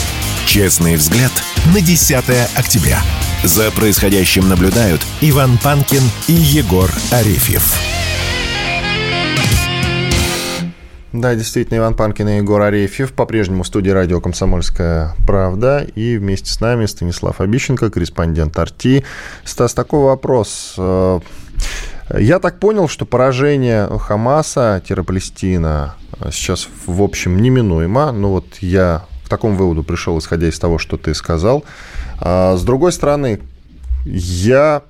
[0.45, 1.31] Честный взгляд
[1.73, 2.13] на 10
[2.57, 3.01] октября.
[3.45, 7.96] За происходящим наблюдают Иван Панкин и Егор Арефьев.
[11.13, 13.13] Да, действительно, Иван Панкин и Егор Арефьев.
[13.13, 15.87] По-прежнему в студии радио «Комсомольская правда».
[15.95, 19.05] И вместе с нами Станислав Обищенко, корреспондент «Арти».
[19.45, 20.73] Стас, такой вопрос.
[20.77, 21.21] Э,
[22.17, 25.93] я так понял, что поражение Хамаса-Палестина
[26.31, 28.11] сейчас, в общем, неминуемо.
[28.11, 31.63] Ну вот я к такому выводу пришел, исходя из того, что ты сказал.
[32.19, 33.39] А с другой стороны,
[34.05, 34.81] я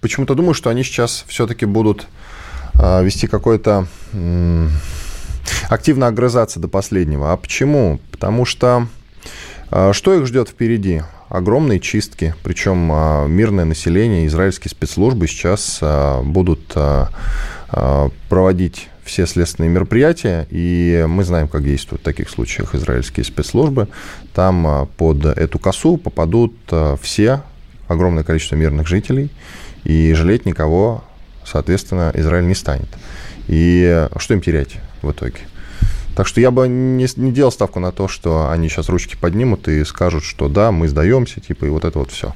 [0.00, 2.06] почему-то думаю, что они сейчас все-таки будут
[2.74, 3.86] а, вести какой-то
[5.68, 7.32] активно огрызаться до последнего.
[7.32, 8.00] А почему?
[8.10, 8.86] Потому что
[9.70, 11.02] а, что их ждет впереди?
[11.28, 15.80] Огромные чистки, причем а, мирное население, израильские спецслужбы сейчас
[16.22, 16.74] будут
[18.28, 23.88] проводить все следственные мероприятия, и мы знаем, как действуют в таких случаях израильские спецслужбы.
[24.34, 26.54] Там под эту косу попадут
[27.02, 27.42] все,
[27.88, 29.30] огромное количество мирных жителей,
[29.82, 31.02] и жалеть никого,
[31.44, 32.88] соответственно, Израиль не станет.
[33.48, 35.40] И что им терять в итоге?
[36.16, 39.68] Так что я бы не, не делал ставку на то, что они сейчас ручки поднимут
[39.68, 42.34] и скажут, что да, мы сдаемся, типа, и вот это вот все.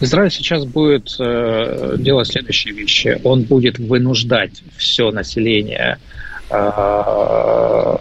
[0.00, 3.20] Израиль сейчас будет э, делать следующие вещи.
[3.24, 5.98] Он будет вынуждать все население
[6.50, 7.96] э,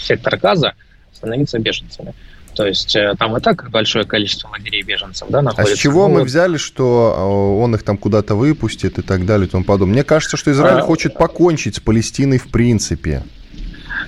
[0.00, 0.72] сектора газа
[1.12, 2.14] становиться беженцами.
[2.54, 5.72] То есть э, там и так большое количество лагерей беженцев да, находится.
[5.72, 9.46] А с чего мы взяли, что э, он их там куда-то выпустит и так далее
[9.46, 9.94] и тому подобное?
[9.94, 10.82] Мне кажется, что Израиль а...
[10.82, 13.22] хочет покончить с Палестиной в принципе.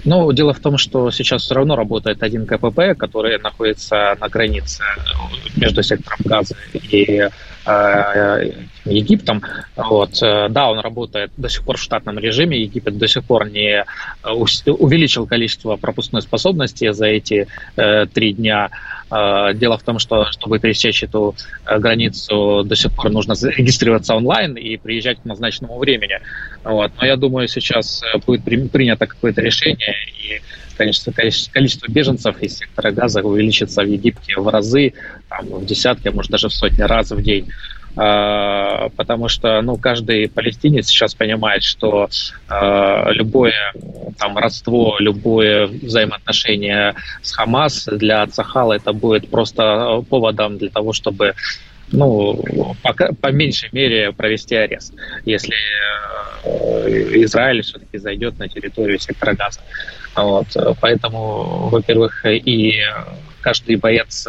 [0.04, 4.82] Ну, дело в том, что сейчас все равно работает один КПП, который находится на границе
[5.56, 7.28] между сектором Газа и
[7.66, 8.50] э,
[8.84, 9.42] Египтом.
[9.76, 10.18] Вот.
[10.20, 12.60] Да, он работает до сих пор в штатном режиме.
[12.60, 13.84] Египет до сих пор не
[14.22, 18.70] увеличил количество пропускной способности за эти э, три дня.
[19.14, 24.16] Э, дело в том, что чтобы пересечь эту э, границу, до сих пор нужно зарегистрироваться
[24.16, 26.18] онлайн и приезжать к назначенному времени.
[26.64, 26.90] Вот.
[27.00, 30.40] Но я думаю, сейчас э, будет принято какое-то решение, и
[30.76, 34.94] конечно, количество беженцев из сектора газа увеличится в Египте в разы,
[35.28, 37.48] там, в десятки, а может даже в сотни раз в день.
[37.96, 42.08] А, потому что ну, каждый палестинец сейчас понимает, что
[42.48, 43.72] э, любое
[44.18, 51.34] там, родство, любое взаимоотношение с Хамас для Ацахала это будет просто поводом для того, чтобы
[51.92, 52.42] ну,
[52.82, 54.92] по, по меньшей мере провести арест,
[55.24, 55.54] если
[56.44, 59.60] э, Израиль все-таки зайдет на территорию сектора Газа.
[60.16, 60.46] Вот.
[60.80, 62.80] Поэтому, во-первых, и
[63.40, 64.26] каждый боец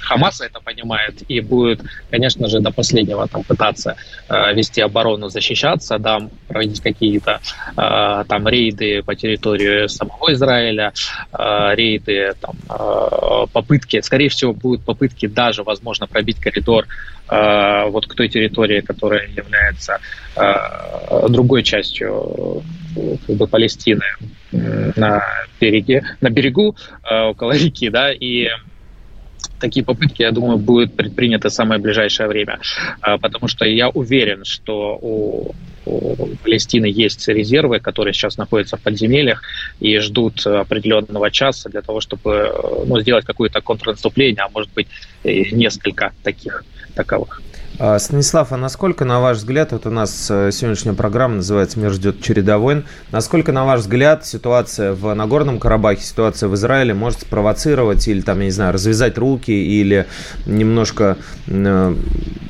[0.00, 3.96] Хамаса это понимает и будет, конечно же, до последнего там пытаться
[4.28, 7.40] э, вести оборону, защищаться, да, проводить какие-то
[7.76, 10.92] э, там рейды по территории самого Израиля,
[11.32, 16.86] э, рейды, там, э, попытки, скорее всего, будут попытки даже, возможно, пробить коридор
[17.28, 19.98] э, вот к той территории, которая является
[20.36, 22.62] э, другой частью
[23.26, 24.04] как бы Палестины
[24.52, 25.22] на
[25.60, 28.48] береге, на берегу э, около реки, да, и
[29.58, 32.58] такие попытки, я думаю, будут предприняты в самое ближайшее время,
[33.00, 35.54] а, потому что я уверен, что у,
[35.84, 39.42] у Палестины есть резервы, которые сейчас находятся в подземельях
[39.80, 42.52] и ждут определенного часа для того, чтобы
[42.86, 44.88] ну, сделать какое-то контрнаступление, а может быть
[45.24, 47.40] несколько таких таковых.
[47.78, 51.90] А, Станислав, а насколько, на ваш взгляд, вот у нас э, сегодняшняя программа называется «Мир
[51.92, 57.22] ждет череда войн», насколько, на ваш взгляд, ситуация в Нагорном Карабахе, ситуация в Израиле может
[57.22, 60.06] спровоцировать или, там, я не знаю, развязать руки или
[60.46, 61.94] немножко, э,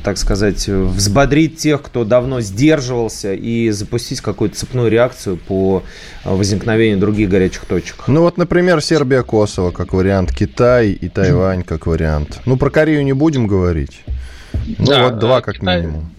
[0.04, 5.82] так сказать, взбодрить тех, кто давно сдерживался и запустить какую-то цепную реакцию по
[6.24, 8.04] возникновению других горячих точек?
[8.06, 12.38] Ну вот, например, Сербия-Косово как вариант, Китай и Тайвань как вариант.
[12.44, 14.04] Ну, про Корею не будем говорить.
[14.66, 16.10] Ну, да, вот два как Китай, минимум.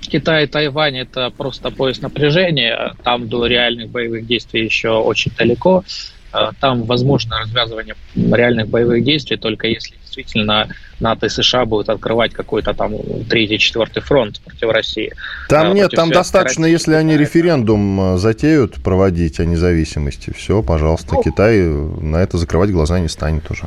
[0.00, 2.94] Китай и Тайвань это просто пояс напряжения.
[3.02, 5.84] Там до реальных боевых действий еще очень далеко.
[6.32, 10.68] А, там возможно развязывание реальных боевых действий только если действительно
[11.00, 12.94] НАТО и США будут открывать какой-то там
[13.28, 15.12] третий, четвертый фронт против России.
[15.48, 20.62] Там а, нет, там достаточно, России, если они референдум э, затеют проводить о независимости, все,
[20.62, 23.66] пожалуйста, ну, Китай на это закрывать глаза не станет уже.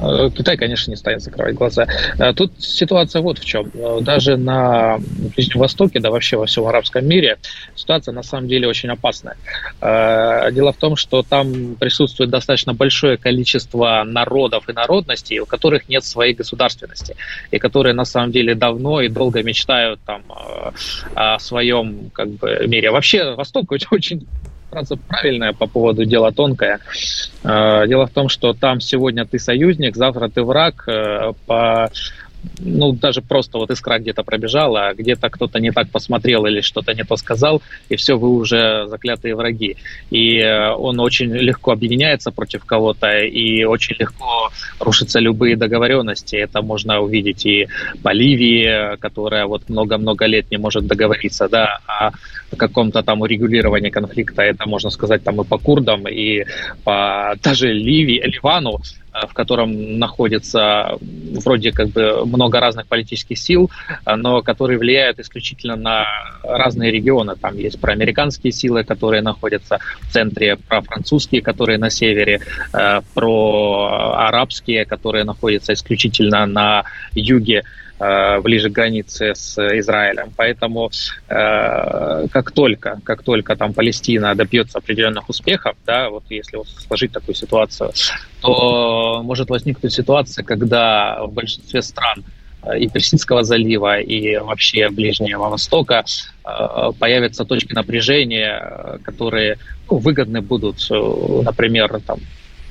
[0.00, 1.86] Э, Китай, конечно, не станет закрывать глаза.
[2.18, 3.70] Э, тут ситуация вот в чем.
[3.74, 4.98] Э, даже на
[5.36, 7.38] Ближнем Востоке, да вообще во всем арабском мире,
[7.74, 9.36] ситуация на самом деле очень опасная.
[9.80, 16.04] Дело в том, что там присутствует достаточно большое количество народов и народностей, у которых нет
[16.04, 17.16] своей государственности,
[17.50, 20.22] и которые на самом деле давно и долго мечтают там,
[21.14, 22.90] о своем как бы, мире.
[22.90, 24.26] Вообще Восток очень
[24.70, 26.80] фраза правильная по поводу дела тонкое.
[27.42, 31.90] Э, дело в том, что там сегодня ты союзник, завтра ты враг э, по
[32.58, 37.04] ну, даже просто вот искра где-то пробежала, где-то кто-то не так посмотрел или что-то не
[37.04, 39.76] то сказал, и все, вы уже заклятые враги.
[40.10, 46.36] И э, он очень легко объединяется против кого-то, и очень легко рушатся любые договоренности.
[46.36, 47.68] Это можно увидеть и
[48.02, 52.10] по Ливии, которая вот много-много лет не может договориться, да, о
[52.56, 54.42] каком-то там урегулировании конфликта.
[54.42, 56.44] Это можно сказать там и по курдам, и
[56.84, 58.80] по даже Ливии, Ливану,
[59.12, 63.70] в котором находится вроде как бы много разных политических сил,
[64.06, 66.06] э, но которые влияют исключительно на
[66.42, 67.34] разные регионы.
[67.36, 72.40] Там есть проамериканские силы, которые находятся в центре, про французские, которые на севере,
[72.72, 77.64] э, про арабские, которые находятся исключительно на юге.
[78.00, 80.32] Э, ближе к границе с Израилем.
[80.34, 80.90] Поэтому
[81.28, 87.12] э, как только, как только там Палестина добьется определенных успехов, да, вот если вот сложить
[87.12, 87.92] такую ситуацию,
[88.40, 92.24] то может возникнуть ситуация, когда в большинстве стран
[92.62, 96.04] э, и Персидского залива, и вообще Ближнего Востока
[96.98, 99.58] появятся точки напряжения, которые
[99.90, 102.18] ну, выгодны будут, например, там,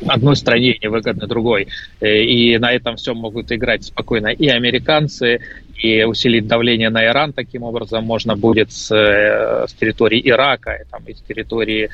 [0.07, 1.67] одной стране невыгодно другой.
[1.99, 5.39] Э, и на этом все могут играть спокойно и американцы,
[5.75, 10.83] и усилить давление на Иран таким образом можно будет с, э, с территории Ирака, и,
[10.89, 11.89] там, из территории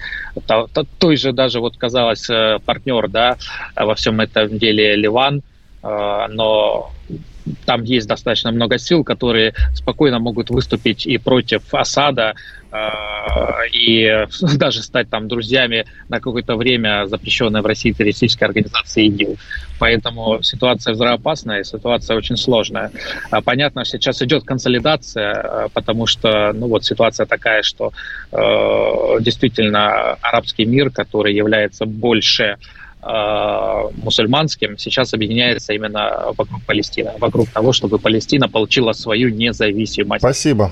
[0.47, 3.37] то, то, той же даже, вот казалось, э, партнер да,
[3.75, 5.41] во всем этом деле Ливан,
[5.83, 6.91] но
[7.65, 12.33] там есть достаточно много сил, которые спокойно могут выступить и против Асада,
[13.71, 14.25] и
[14.57, 19.37] даже стать там друзьями на какое-то время запрещенной в России террористической организации ИГИЛ.
[19.79, 22.91] Поэтому ситуация взрывоопасная, ситуация очень сложная.
[23.31, 27.91] А понятно, сейчас идет консолидация, э, потому что ну вот ситуация такая, что
[28.31, 28.37] э,
[29.19, 32.57] действительно арабский мир, который является больше
[33.05, 40.21] мусульманским сейчас объединяется именно вокруг Палестины, вокруг того, чтобы Палестина получила свою независимость.
[40.21, 40.71] Спасибо.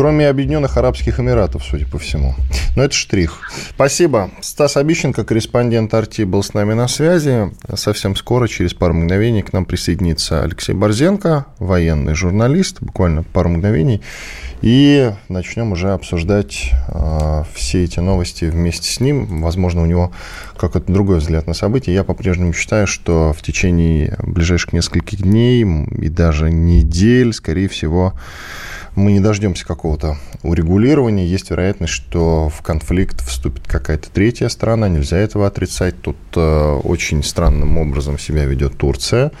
[0.00, 2.34] Кроме Объединенных Арабских Эмиратов, судя по всему.
[2.74, 3.40] Но это штрих.
[3.68, 4.30] Спасибо.
[4.40, 7.50] Стас Обищенко, корреспондент Арти, был с нами на связи.
[7.74, 14.00] Совсем скоро, через пару мгновений, к нам присоединится Алексей Борзенко, военный журналист, буквально пару мгновений.
[14.62, 19.42] И начнем уже обсуждать э, все эти новости вместе с ним.
[19.42, 20.12] Возможно, у него
[20.56, 21.92] какой-то другой взгляд на события.
[21.92, 28.14] Я по-прежнему считаю, что в течение ближайших нескольких дней и даже недель, скорее всего,
[28.94, 31.26] мы не дождемся какого-то урегулирования.
[31.26, 34.88] Есть вероятность, что в конфликт вступит какая-то третья страна.
[34.88, 36.00] Нельзя этого отрицать.
[36.00, 39.32] Тут э, очень странным образом себя ведет Турция.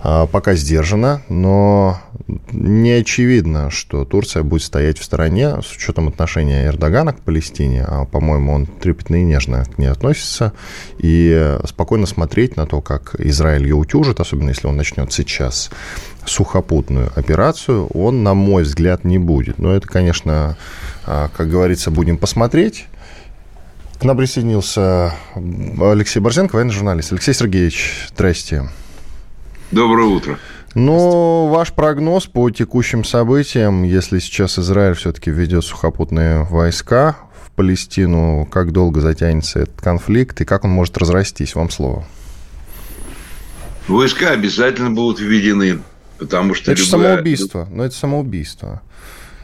[0.00, 1.98] А, пока сдержана, но
[2.52, 7.84] не очевидно, что Турция будет стоять в стороне с учетом отношения Эрдогана к Палестине.
[7.86, 10.52] А, по-моему, он трепетно и нежно к ней относится.
[10.98, 15.70] И спокойно смотреть на то, как Израиль ее утюжит, особенно если он начнет сейчас
[16.26, 19.58] сухопутную операцию, он, на мой взгляд, не будет.
[19.58, 20.56] Но это, конечно,
[21.06, 22.86] а, как говорится, будем посмотреть.
[24.00, 27.12] К нам присоединился Алексей Борзенко, военный журналист.
[27.12, 28.68] Алексей Сергеевич, здрасте.
[29.70, 30.38] Доброе утро.
[30.74, 38.48] Ну, ваш прогноз по текущим событиям, если сейчас Израиль все-таки ведет сухопутные войска в Палестину,
[38.50, 41.54] как долго затянется этот конфликт и как он может разрастись?
[41.54, 42.04] Вам слово.
[43.86, 45.78] Войска обязательно будут введены,
[46.24, 46.72] потому что...
[46.72, 47.12] Это любая...
[47.12, 48.82] самоубийство, но это самоубийство.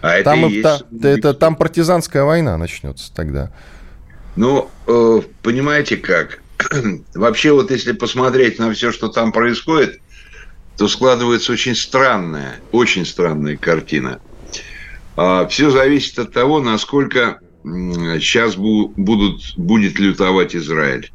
[0.03, 0.63] А там, это, есть...
[0.63, 3.51] та, это, там партизанская война начнется тогда.
[4.37, 6.41] Ну, э, понимаете как?
[7.15, 10.01] Вообще, вот если посмотреть на все, что там происходит,
[10.77, 14.21] то складывается очень странная, очень странная картина.
[15.17, 21.13] А, все зависит от того, насколько сейчас будут, будет лютовать Израиль.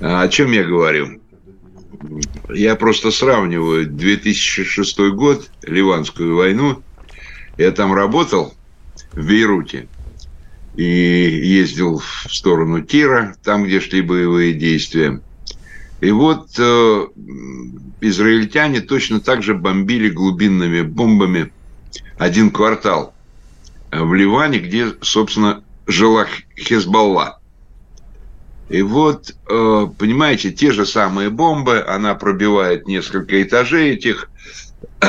[0.00, 1.22] А, о чем я говорю?
[2.48, 6.82] Я просто сравниваю 2006 год, Ливанскую войну.
[7.56, 8.54] Я там работал
[9.12, 9.88] в Бейруте
[10.76, 15.20] и ездил в сторону Тира, там, где шли боевые действия.
[16.00, 17.06] И вот э,
[18.00, 21.52] израильтяне точно так же бомбили глубинными бомбами
[22.18, 23.14] один квартал
[23.90, 26.26] в Ливане, где, собственно, жила
[26.58, 27.40] Хезбалла.
[28.68, 34.30] И вот, э, понимаете, те же самые бомбы, она пробивает несколько этажей этих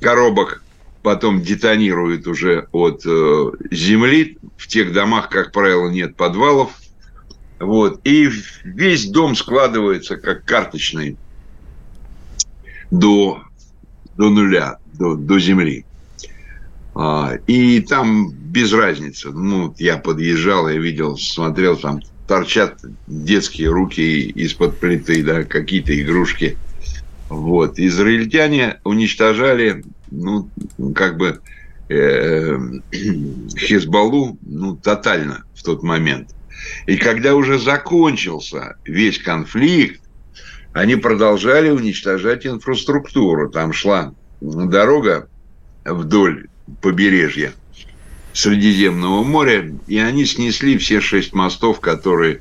[0.00, 0.62] коробок,
[1.02, 4.38] потом детонирует уже от э, земли.
[4.56, 6.72] В тех домах, как правило, нет подвалов.
[7.58, 8.00] Вот.
[8.04, 8.30] И
[8.64, 11.16] весь дом складывается как карточный
[12.90, 13.42] до,
[14.16, 15.84] до нуля, до, до земли.
[16.94, 19.30] А, и там без разницы.
[19.30, 26.56] Ну, я подъезжал, я видел, смотрел, там торчат детские руки из-под плиты, да, какие-то игрушки.
[27.28, 27.78] Вот.
[27.78, 30.48] Израильтяне уничтожали ну,
[30.94, 31.40] как бы
[31.88, 32.58] э,
[33.58, 36.30] Хизбаллу, ну, тотально в тот момент.
[36.86, 40.00] И когда уже закончился весь конфликт,
[40.72, 43.50] они продолжали уничтожать инфраструктуру.
[43.50, 45.28] Там шла дорога
[45.84, 46.48] вдоль
[46.82, 47.52] побережья
[48.36, 52.40] Средиземного моря, и они снесли все шесть мостов, которые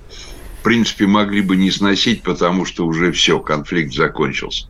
[0.65, 4.67] принципе, могли бы не сносить, потому что уже все, конфликт закончился.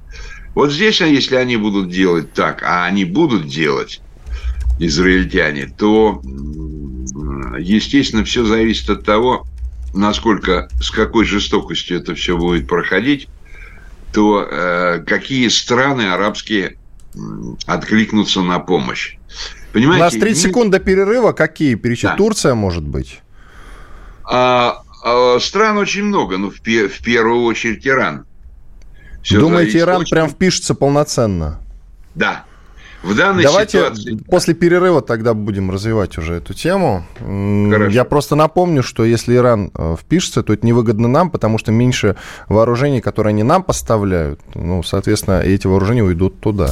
[0.54, 4.02] Вот здесь, а если они будут делать так, а они будут делать,
[4.78, 6.22] израильтяне, то,
[7.58, 9.48] естественно, все зависит от того,
[9.94, 13.30] насколько, с какой жестокостью это все будет проходить,
[14.12, 16.76] то э, какие страны арабские
[17.66, 19.16] откликнутся на помощь.
[19.76, 21.34] Понимаете, У нас 30 секунд до перерыва.
[21.34, 22.12] Какие перечислить?
[22.12, 22.16] Да.
[22.16, 23.20] Турция, может быть?
[24.24, 28.26] А, а, стран очень много, но в, в первую очередь Иран.
[29.22, 30.12] Все Думаете, Иран очень...
[30.12, 31.60] прям впишется полноценно?
[32.16, 32.46] Да.
[33.04, 34.18] В данной Давайте ситуации...
[34.30, 37.06] после перерыва тогда будем развивать уже эту тему.
[37.20, 37.92] Хорошо.
[37.92, 42.16] Я просто напомню, что если Иран э, впишется, то это невыгодно нам, потому что меньше
[42.48, 46.72] вооружений, которые они нам поставляют, ну, соответственно, эти вооружения уйдут туда.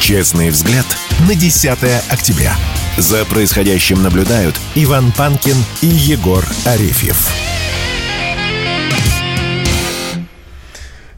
[0.00, 0.86] Честный взгляд
[1.28, 1.68] на 10
[2.10, 2.54] октября.
[2.96, 7.28] За происходящим наблюдают Иван Панкин и Егор Арефьев.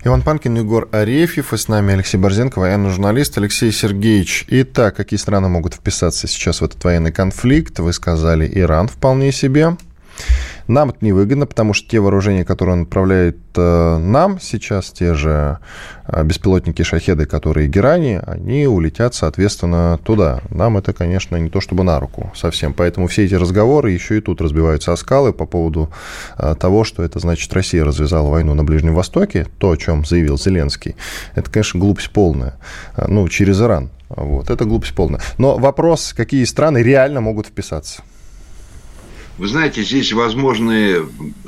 [0.03, 3.37] Иван Панкин, Егор Арефьев, и с нами Алексей Борзенко, военный журналист.
[3.37, 7.79] Алексей Сергеевич, итак, какие страны могут вписаться сейчас в этот военный конфликт?
[7.79, 9.77] Вы сказали, Иран вполне себе.
[10.67, 15.59] Нам это невыгодно, потому что те вооружения, которые он отправляет э, нам сейчас, те же
[16.07, 20.41] э, беспилотники «Шахеды», которые Герани, они улетят, соответственно, туда.
[20.51, 22.75] Нам это, конечно, не то чтобы на руку совсем.
[22.75, 25.91] Поэтому все эти разговоры еще и тут разбиваются о скалы по поводу
[26.39, 30.39] э, того, что это значит Россия развязала войну на Ближнем Востоке, то, о чем заявил
[30.39, 30.97] Зеленский.
[31.35, 32.55] Это, конечно, глупость полная.
[32.97, 33.91] Ну, через Иран.
[34.09, 35.21] Вот, это глупость полная.
[35.39, 38.03] Но вопрос, какие страны реально могут вписаться?
[39.41, 40.99] Вы знаете, здесь возможны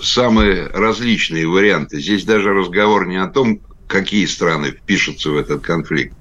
[0.00, 2.00] самые различные варианты.
[2.00, 6.16] Здесь даже разговор не о том, какие страны впишутся в этот конфликт.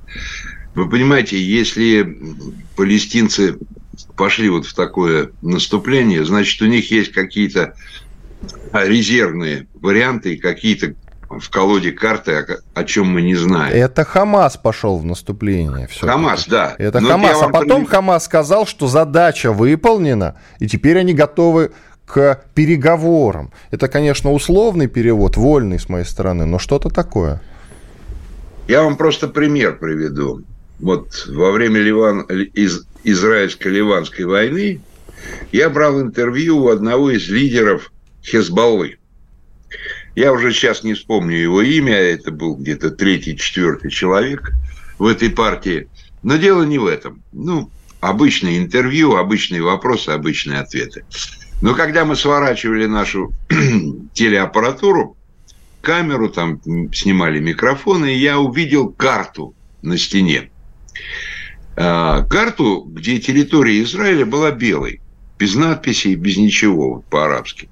[0.75, 2.17] Вы понимаете, если
[2.75, 3.57] палестинцы
[4.17, 7.73] пошли вот в такое наступление, значит, у них есть какие-то
[8.73, 10.95] резервные варианты и какие-то
[11.39, 13.73] в колоде карты, о, о чем мы не знаем.
[13.73, 15.87] Это Хамас пошел в наступление.
[15.99, 16.75] Хамас, да.
[16.77, 17.41] Это Но Хамас.
[17.41, 21.71] А потом Хамас сказал, что задача выполнена, и теперь они готовы
[22.05, 23.51] к переговорам.
[23.71, 27.41] Это, конечно, условный перевод, вольный с моей стороны, но что-то такое.
[28.67, 30.41] Я вам просто пример приведу.
[30.79, 34.81] Вот во время Ливан, из, израильско-ливанской войны
[35.51, 37.91] я брал интервью у одного из лидеров
[38.23, 38.97] Хезбаллы.
[40.15, 44.51] Я уже сейчас не вспомню его имя, это был где-то третий, четвертый человек
[44.99, 45.87] в этой партии.
[46.21, 47.23] Но дело не в этом.
[47.31, 47.69] Ну,
[48.01, 51.05] обычное интервью, обычные вопросы, обычные ответы.
[51.61, 53.31] Но когда мы сворачивали нашу
[54.13, 55.15] телеаппаратуру,
[55.81, 56.59] камеру, там
[56.93, 60.49] снимали микрофоны, и я увидел карту на стене.
[61.75, 65.01] А, карту, где территория Израиля была белой,
[65.39, 67.69] без надписей, без ничего по-арабски.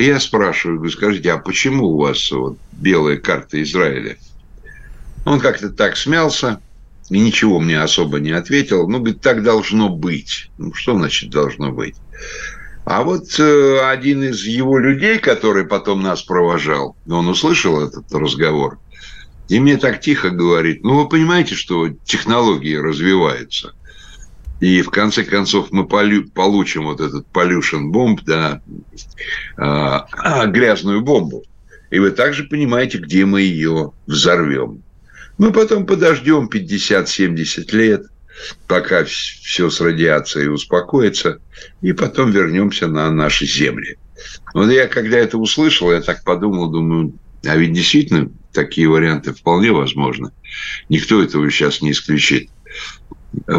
[0.00, 4.16] И я спрашиваю, говорю, скажите, а почему у вас вот белая карта Израиля?
[5.26, 6.58] Он как-то так смялся
[7.10, 8.88] и ничего мне особо не ответил.
[8.88, 10.50] Ну, говорит, так должно быть.
[10.56, 11.96] Ну, что значит должно быть?
[12.86, 18.78] А вот э, один из его людей, который потом нас провожал, он услышал этот разговор,
[19.48, 23.74] и мне так тихо говорит, ну, вы понимаете, что технологии развиваются.
[24.60, 28.60] И в конце концов мы полю, получим вот этот pollution бомб, да,
[29.56, 31.44] а, грязную бомбу.
[31.90, 34.82] И вы также понимаете, где мы ее взорвем.
[35.38, 38.06] Мы потом подождем 50-70 лет,
[38.68, 41.38] пока все с радиацией успокоится,
[41.80, 43.96] и потом вернемся на наши земли.
[44.52, 49.72] Вот я, когда это услышал, я так подумал, думаю, а ведь действительно такие варианты вполне
[49.72, 50.30] возможны.
[50.90, 52.50] Никто этого сейчас не исключит.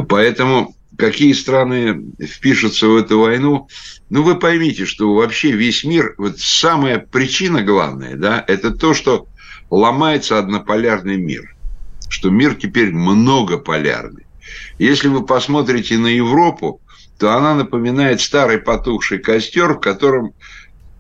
[0.07, 3.67] Поэтому какие страны впишутся в эту войну,
[4.11, 9.25] ну, вы поймите, что вообще весь мир, вот самая причина главная, да, это то, что
[9.71, 11.55] ломается однополярный мир,
[12.07, 14.27] что мир теперь многополярный.
[14.77, 16.79] Если вы посмотрите на Европу,
[17.17, 20.33] то она напоминает старый потухший костер, в котором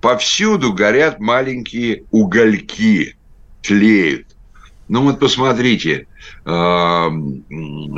[0.01, 3.15] повсюду горят маленькие угольки,
[3.61, 4.25] тлеют.
[4.87, 6.07] Ну вот посмотрите,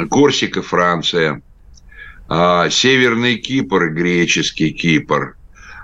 [0.10, 1.42] Корсика, Франция,
[2.28, 5.36] а, Северный Кипр и греческий Кипр,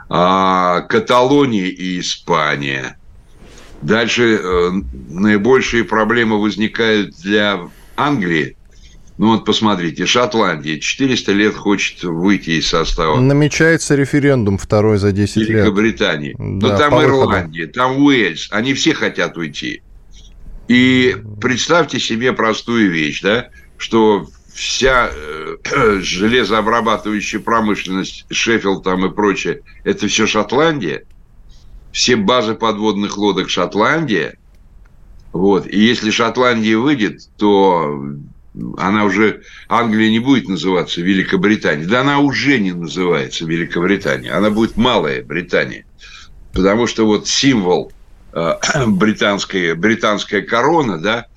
[0.10, 2.96] а, Каталония и Испания,
[3.82, 4.72] Дальше э,
[5.10, 7.62] наибольшие проблемы возникают для
[7.96, 8.58] Англии.
[9.18, 13.20] Ну вот посмотрите, Шотландия 400 лет хочет выйти из состава.
[13.20, 15.50] Намечается референдум второй за 10 лет.
[15.50, 16.36] Великобритании.
[16.38, 19.82] Но там Ирландия, там Уэльс, они все хотят уйти.
[20.68, 24.28] И представьте себе простую вещь, да, что
[24.60, 25.56] вся э,
[26.02, 31.04] железообрабатывающая промышленность, Шеффилд там и прочее, это все Шотландия,
[31.94, 34.38] все базы подводных лодок Шотландия,
[35.32, 38.04] вот, и если Шотландия выйдет, то
[38.78, 44.76] она уже, Англия не будет называться Великобританией, да она уже не называется Великобританией, она будет
[44.76, 45.86] Малая Британия,
[46.52, 47.94] потому что вот символ
[48.34, 48.56] э,
[48.88, 51.28] британская, британская корона, да,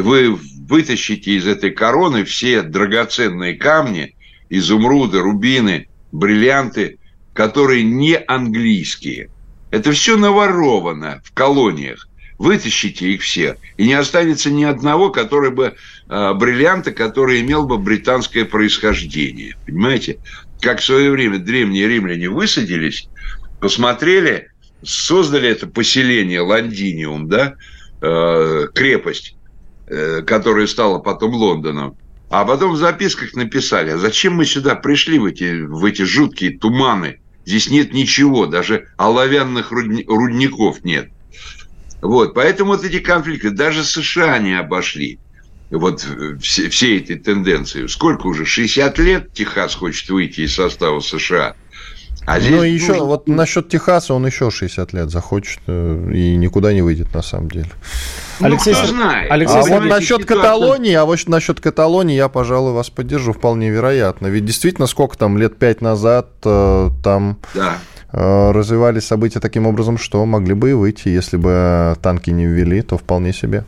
[0.00, 0.38] вы
[0.68, 4.14] вытащите из этой короны все драгоценные камни,
[4.50, 6.98] изумруды, рубины, бриллианты,
[7.32, 9.30] которые не английские.
[9.70, 12.08] Это все наворовано в колониях.
[12.38, 15.74] Вытащите их все, и не останется ни одного, который бы
[16.08, 19.56] э, бриллианта, который имел бы британское происхождение.
[19.66, 20.18] Понимаете?
[20.60, 23.08] Как в свое время древние римляне высадились,
[23.60, 24.48] посмотрели,
[24.82, 27.54] создали это поселение Лондиниум, да,
[28.00, 29.36] э, крепость,
[29.86, 31.96] которая стала потом Лондоном.
[32.30, 36.58] А потом в записках написали, а зачем мы сюда пришли в эти, в эти жуткие
[36.58, 37.20] туманы?
[37.46, 41.10] Здесь нет ничего, даже оловянных рудников нет.
[42.00, 45.18] Вот, поэтому вот эти конфликты, даже США не обошли
[45.70, 46.06] вот
[46.40, 47.86] все, все эти тенденции.
[47.86, 48.44] Сколько уже?
[48.44, 51.54] 60 лет Техас хочет выйти из состава США.
[52.26, 53.04] А здесь ну, еще нужно...
[53.04, 57.50] вот насчет Техаса он еще 60 лет захочет э, и никуда не выйдет на самом
[57.50, 57.68] деле.
[58.40, 59.30] Ну, Алексей, кто знает.
[59.30, 60.36] Алексей, а вот насчет ситуация...
[60.36, 64.28] Каталонии, а вот насчет Каталонии я, пожалуй, вас поддержу вполне вероятно.
[64.28, 67.78] Ведь действительно, сколько там лет пять назад э, там да.
[68.16, 72.80] Э, развивались события таким образом, что могли бы и выйти, если бы танки не ввели,
[72.80, 73.64] то вполне себе.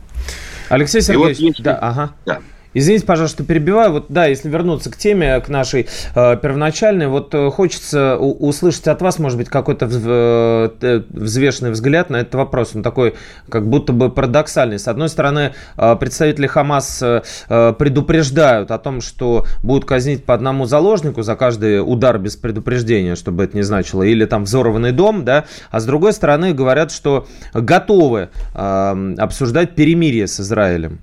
[0.69, 1.63] Алексей Сергеевич, вот если...
[1.63, 2.11] да, ага.
[2.25, 2.39] Да.
[2.73, 3.91] Извините, пожалуйста, что перебиваю.
[3.91, 8.87] Вот да, если вернуться к теме, к нашей э, первоначальной, вот э, хочется у, услышать
[8.87, 12.75] от вас, может быть, какой-то в, э, взвешенный взгляд на этот вопрос.
[12.75, 13.15] Он такой,
[13.49, 14.79] как будто бы парадоксальный.
[14.79, 20.33] С одной стороны, э, представители Хамас э, э, предупреждают о том, что будут казнить по
[20.33, 25.25] одному заложнику за каждый удар без предупреждения, чтобы это не значило, или там взорванный дом,
[25.25, 30.99] да, а с другой стороны говорят, что готовы э, обсуждать перемирие с Израилем.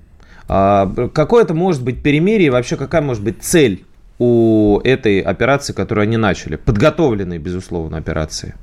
[0.47, 3.83] А, какое это может быть перемирие вообще какая может быть цель
[4.19, 6.55] у этой операции, которую они начали?
[6.55, 8.55] Подготовленной, безусловно, операции.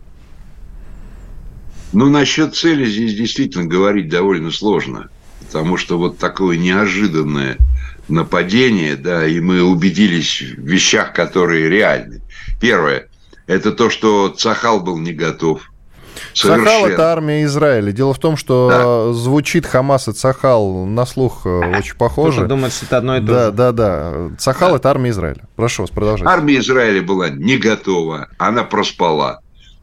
[1.92, 5.10] Ну, насчет цели здесь действительно говорить довольно сложно.
[5.40, 7.58] Потому что вот такое неожиданное
[8.08, 12.22] нападение, да, и мы убедились в вещах, которые реальны.
[12.60, 13.08] Первое,
[13.46, 15.71] это то, что Цахал был не готов
[16.34, 16.64] Совершенно.
[16.64, 17.92] Цахал– это армия Израиля.
[17.92, 19.12] Дело в том, что да.
[19.12, 22.38] звучит Хамас и Цахал на слух э, очень похоже.
[22.38, 23.52] Кто-то думает, что это одно и то да, же.
[23.52, 24.36] Да, да, да.
[24.38, 25.48] Цахал да.– это армия Израиля.
[25.56, 26.32] Прошу вас, продолжайте.
[26.32, 29.40] Армия Израиля была не готова, она проспала.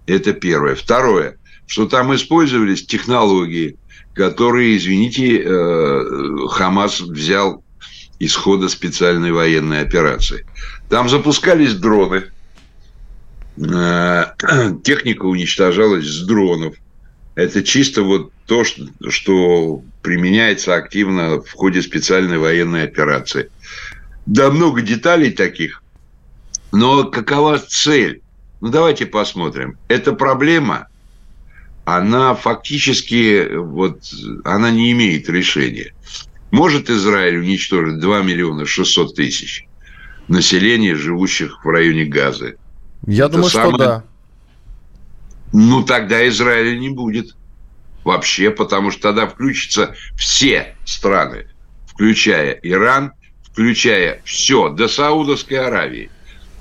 [0.07, 0.75] Это первое.
[0.75, 1.37] Второе,
[1.67, 3.77] что там использовались технологии,
[4.13, 7.63] которые, извините, э, Хамас взял
[8.17, 10.45] из хода специальной военной операции.
[10.89, 12.25] Там запускались дроны–
[14.83, 16.75] техника уничтожалась с дронов.
[17.35, 23.49] Это чисто вот то, что, что применяется активно в ходе специальной военной операции.
[24.25, 25.83] Да, много деталей таких.
[26.71, 28.21] Но какова цель?
[28.61, 29.77] Ну, давайте посмотрим.
[29.87, 30.87] Эта проблема,
[31.85, 34.03] она фактически, вот,
[34.43, 35.93] она не имеет решения.
[36.51, 39.65] Может Израиль уничтожить 2 миллиона 600 тысяч
[40.27, 42.57] населения, живущих в районе Газы?
[43.05, 43.69] Я Это думаю, самое...
[43.69, 44.03] что да.
[45.51, 47.35] Ну, тогда Израиля не будет
[48.03, 51.47] вообще, потому что тогда включатся все страны,
[51.87, 56.11] включая Иран, включая все, до Саудовской Аравии.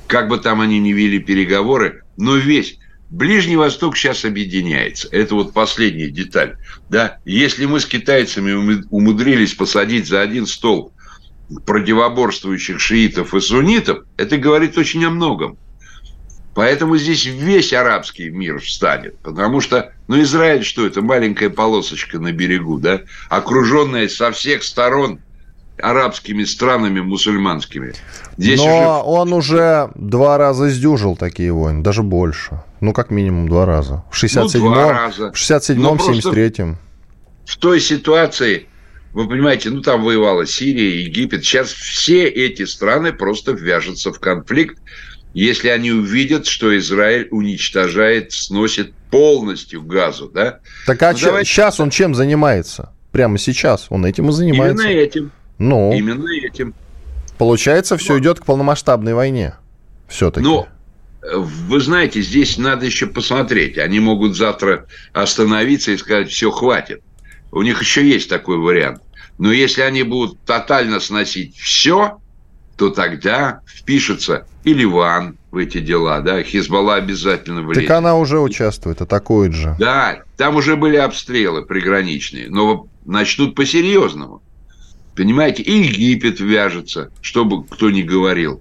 [0.07, 2.79] Как бы там они ни вели переговоры, но весь
[3.11, 5.09] Ближний Восток сейчас объединяется.
[5.11, 6.57] Это вот последняя деталь.
[6.91, 7.19] Да?
[7.25, 10.93] Если мы с китайцами умудрились посадить за один стол
[11.65, 15.57] противоборствующих шиитов и суннитов, это говорит очень о многом.
[16.59, 19.17] Поэтому здесь весь арабский мир встанет.
[19.21, 21.03] Потому что, ну, Израиль что это?
[21.03, 23.03] Маленькая полосочка на берегу, да?
[23.29, 25.21] Окруженная со всех сторон
[25.81, 27.95] арабскими странами мусульманскими.
[28.39, 29.09] Здесь Но уже...
[29.09, 32.61] он уже два раза сдюжил такие войны, даже больше.
[32.81, 34.03] Ну, как минимум два раза.
[34.11, 36.77] В 67-м, ну, в 67-м, 73-м.
[37.47, 38.67] В той ситуации,
[39.13, 41.45] вы понимаете, ну, там воевала Сирия, Египет.
[41.45, 44.77] Сейчас все эти страны просто вяжутся в конфликт
[45.35, 50.61] если они увидят, что Израиль уничтожает, сносит полностью газу, да?
[50.87, 52.93] Так а ну, че, сейчас он чем занимается?
[53.13, 54.85] Прямо сейчас он этим и занимается.
[54.85, 55.33] Именно этим.
[55.59, 55.93] Ну.
[55.93, 56.75] Именно этим.
[57.37, 58.19] Получается, все Но.
[58.19, 59.55] идет к полномасштабной войне.
[60.09, 60.45] Все-таки.
[60.45, 60.67] Ну,
[61.23, 63.79] вы знаете, здесь надо еще посмотреть.
[63.79, 67.03] Они могут завтра остановиться и сказать, все, хватит.
[67.51, 69.03] У них еще есть такой вариант.
[69.39, 72.19] Но если они будут тотально сносить все,
[72.79, 77.89] то тогда впишется и Ливан в эти дела, да, Хизбалла обязательно влезет.
[77.89, 79.75] Так она уже участвует, атакует же.
[79.79, 84.43] Да, там уже были обстрелы приграничные, но начнут по-серьезному.
[85.17, 88.61] Понимаете, и Египет вяжется, чтобы кто ни говорил.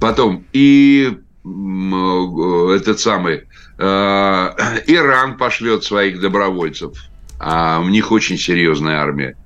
[0.00, 3.42] Потом и э, этот самый
[3.78, 3.82] э,
[4.86, 6.96] Иран пошлет своих добровольцев,
[7.38, 9.36] а у них очень серьезная армия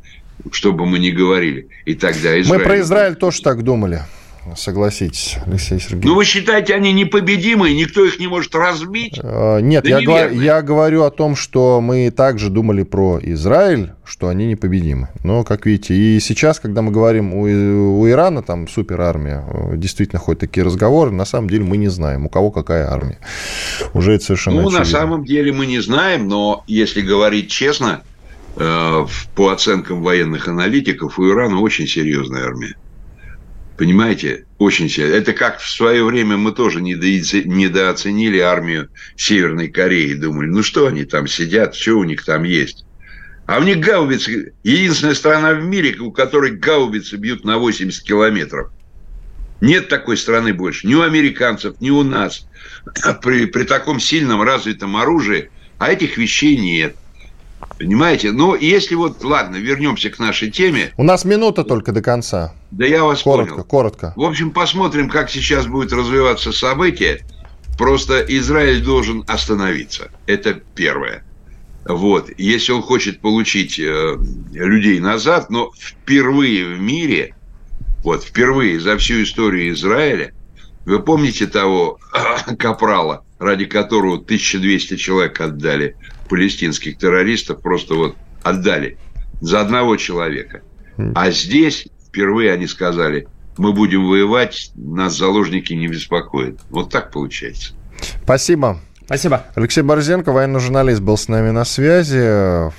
[0.53, 1.69] чтобы мы не говорили.
[1.85, 2.49] И тогда Израиль...
[2.49, 4.03] Мы про Израиль тоже так думали.
[4.57, 6.05] Согласитесь, Алексей Сергеевич.
[6.05, 9.21] Ну, вы считаете, они непобедимые, никто их не может разбить?
[9.23, 13.93] А, нет, да я, говор, я говорю о том, что мы также думали про Израиль,
[14.05, 15.09] что они непобедимы.
[15.25, 20.41] Но, как видите, и сейчас, когда мы говорим у, у Ирана, там, суперармия, действительно ходят
[20.41, 23.19] такие разговоры, на самом деле мы не знаем, у кого какая армия.
[23.93, 24.79] Уже это совершенно Ну, очевидно.
[24.81, 28.10] на самом деле мы не знаем, но если говорить честно, Э,
[28.57, 32.77] по оценкам военных аналитиков, у Ирана очень серьезная армия.
[33.79, 34.45] Понимаете?
[34.59, 35.17] Очень серьезно.
[35.17, 40.13] Это как в свое время мы тоже недооценили армию Северной Кореи.
[40.13, 42.85] Думали, ну что они там сидят, что у них там есть.
[43.47, 48.71] А у них гаубицы, единственная страна в мире, у которой гаубицы бьют на 80 километров.
[49.61, 50.87] Нет такой страны больше.
[50.87, 52.47] Ни у американцев, ни у нас.
[53.23, 56.97] При, при таком сильном развитом оружии, а этих вещей нет.
[57.81, 58.31] Понимаете?
[58.31, 60.93] Ну, если вот, ладно, вернемся к нашей теме.
[60.99, 62.53] У нас минута только до конца.
[62.71, 63.65] Да я вас коротко, понял.
[63.65, 67.23] Коротко, В общем, посмотрим, как сейчас будет развиваться событие.
[67.79, 70.11] Просто Израиль должен остановиться.
[70.27, 71.25] Это первое.
[71.87, 72.29] Вот.
[72.37, 74.17] Если он хочет получить э,
[74.53, 77.35] людей назад, но впервые в мире,
[78.05, 80.35] вот впервые за всю историю Израиля,
[80.85, 81.99] вы помните того
[82.59, 85.97] капрала, ради которого 1200 человек отдали
[86.31, 88.97] палестинских террористов просто вот отдали
[89.41, 90.63] за одного человека.
[90.97, 91.13] Хм.
[91.15, 93.29] А здесь впервые они сказали,
[93.59, 96.61] мы будем воевать, нас заложники не беспокоят.
[96.71, 97.75] Вот так получается.
[98.23, 98.81] Спасибо.
[99.05, 99.45] Спасибо.
[99.57, 102.71] Алексей Борзенко, военный журналист, был с нами на связи.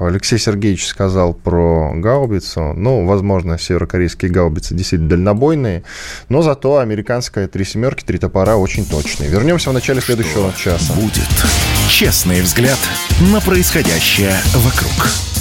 [0.00, 2.72] Алексей Сергеевич сказал про гаубицу.
[2.74, 5.84] Ну, возможно, северокорейские гаубицы действительно дальнобойные,
[6.28, 9.30] но зато американская три семерки, три топора очень точные.
[9.30, 10.92] Вернемся в начале следующего Что часа.
[10.94, 11.28] Будет
[11.88, 12.78] честный взгляд
[13.20, 15.37] на происходящее вокруг.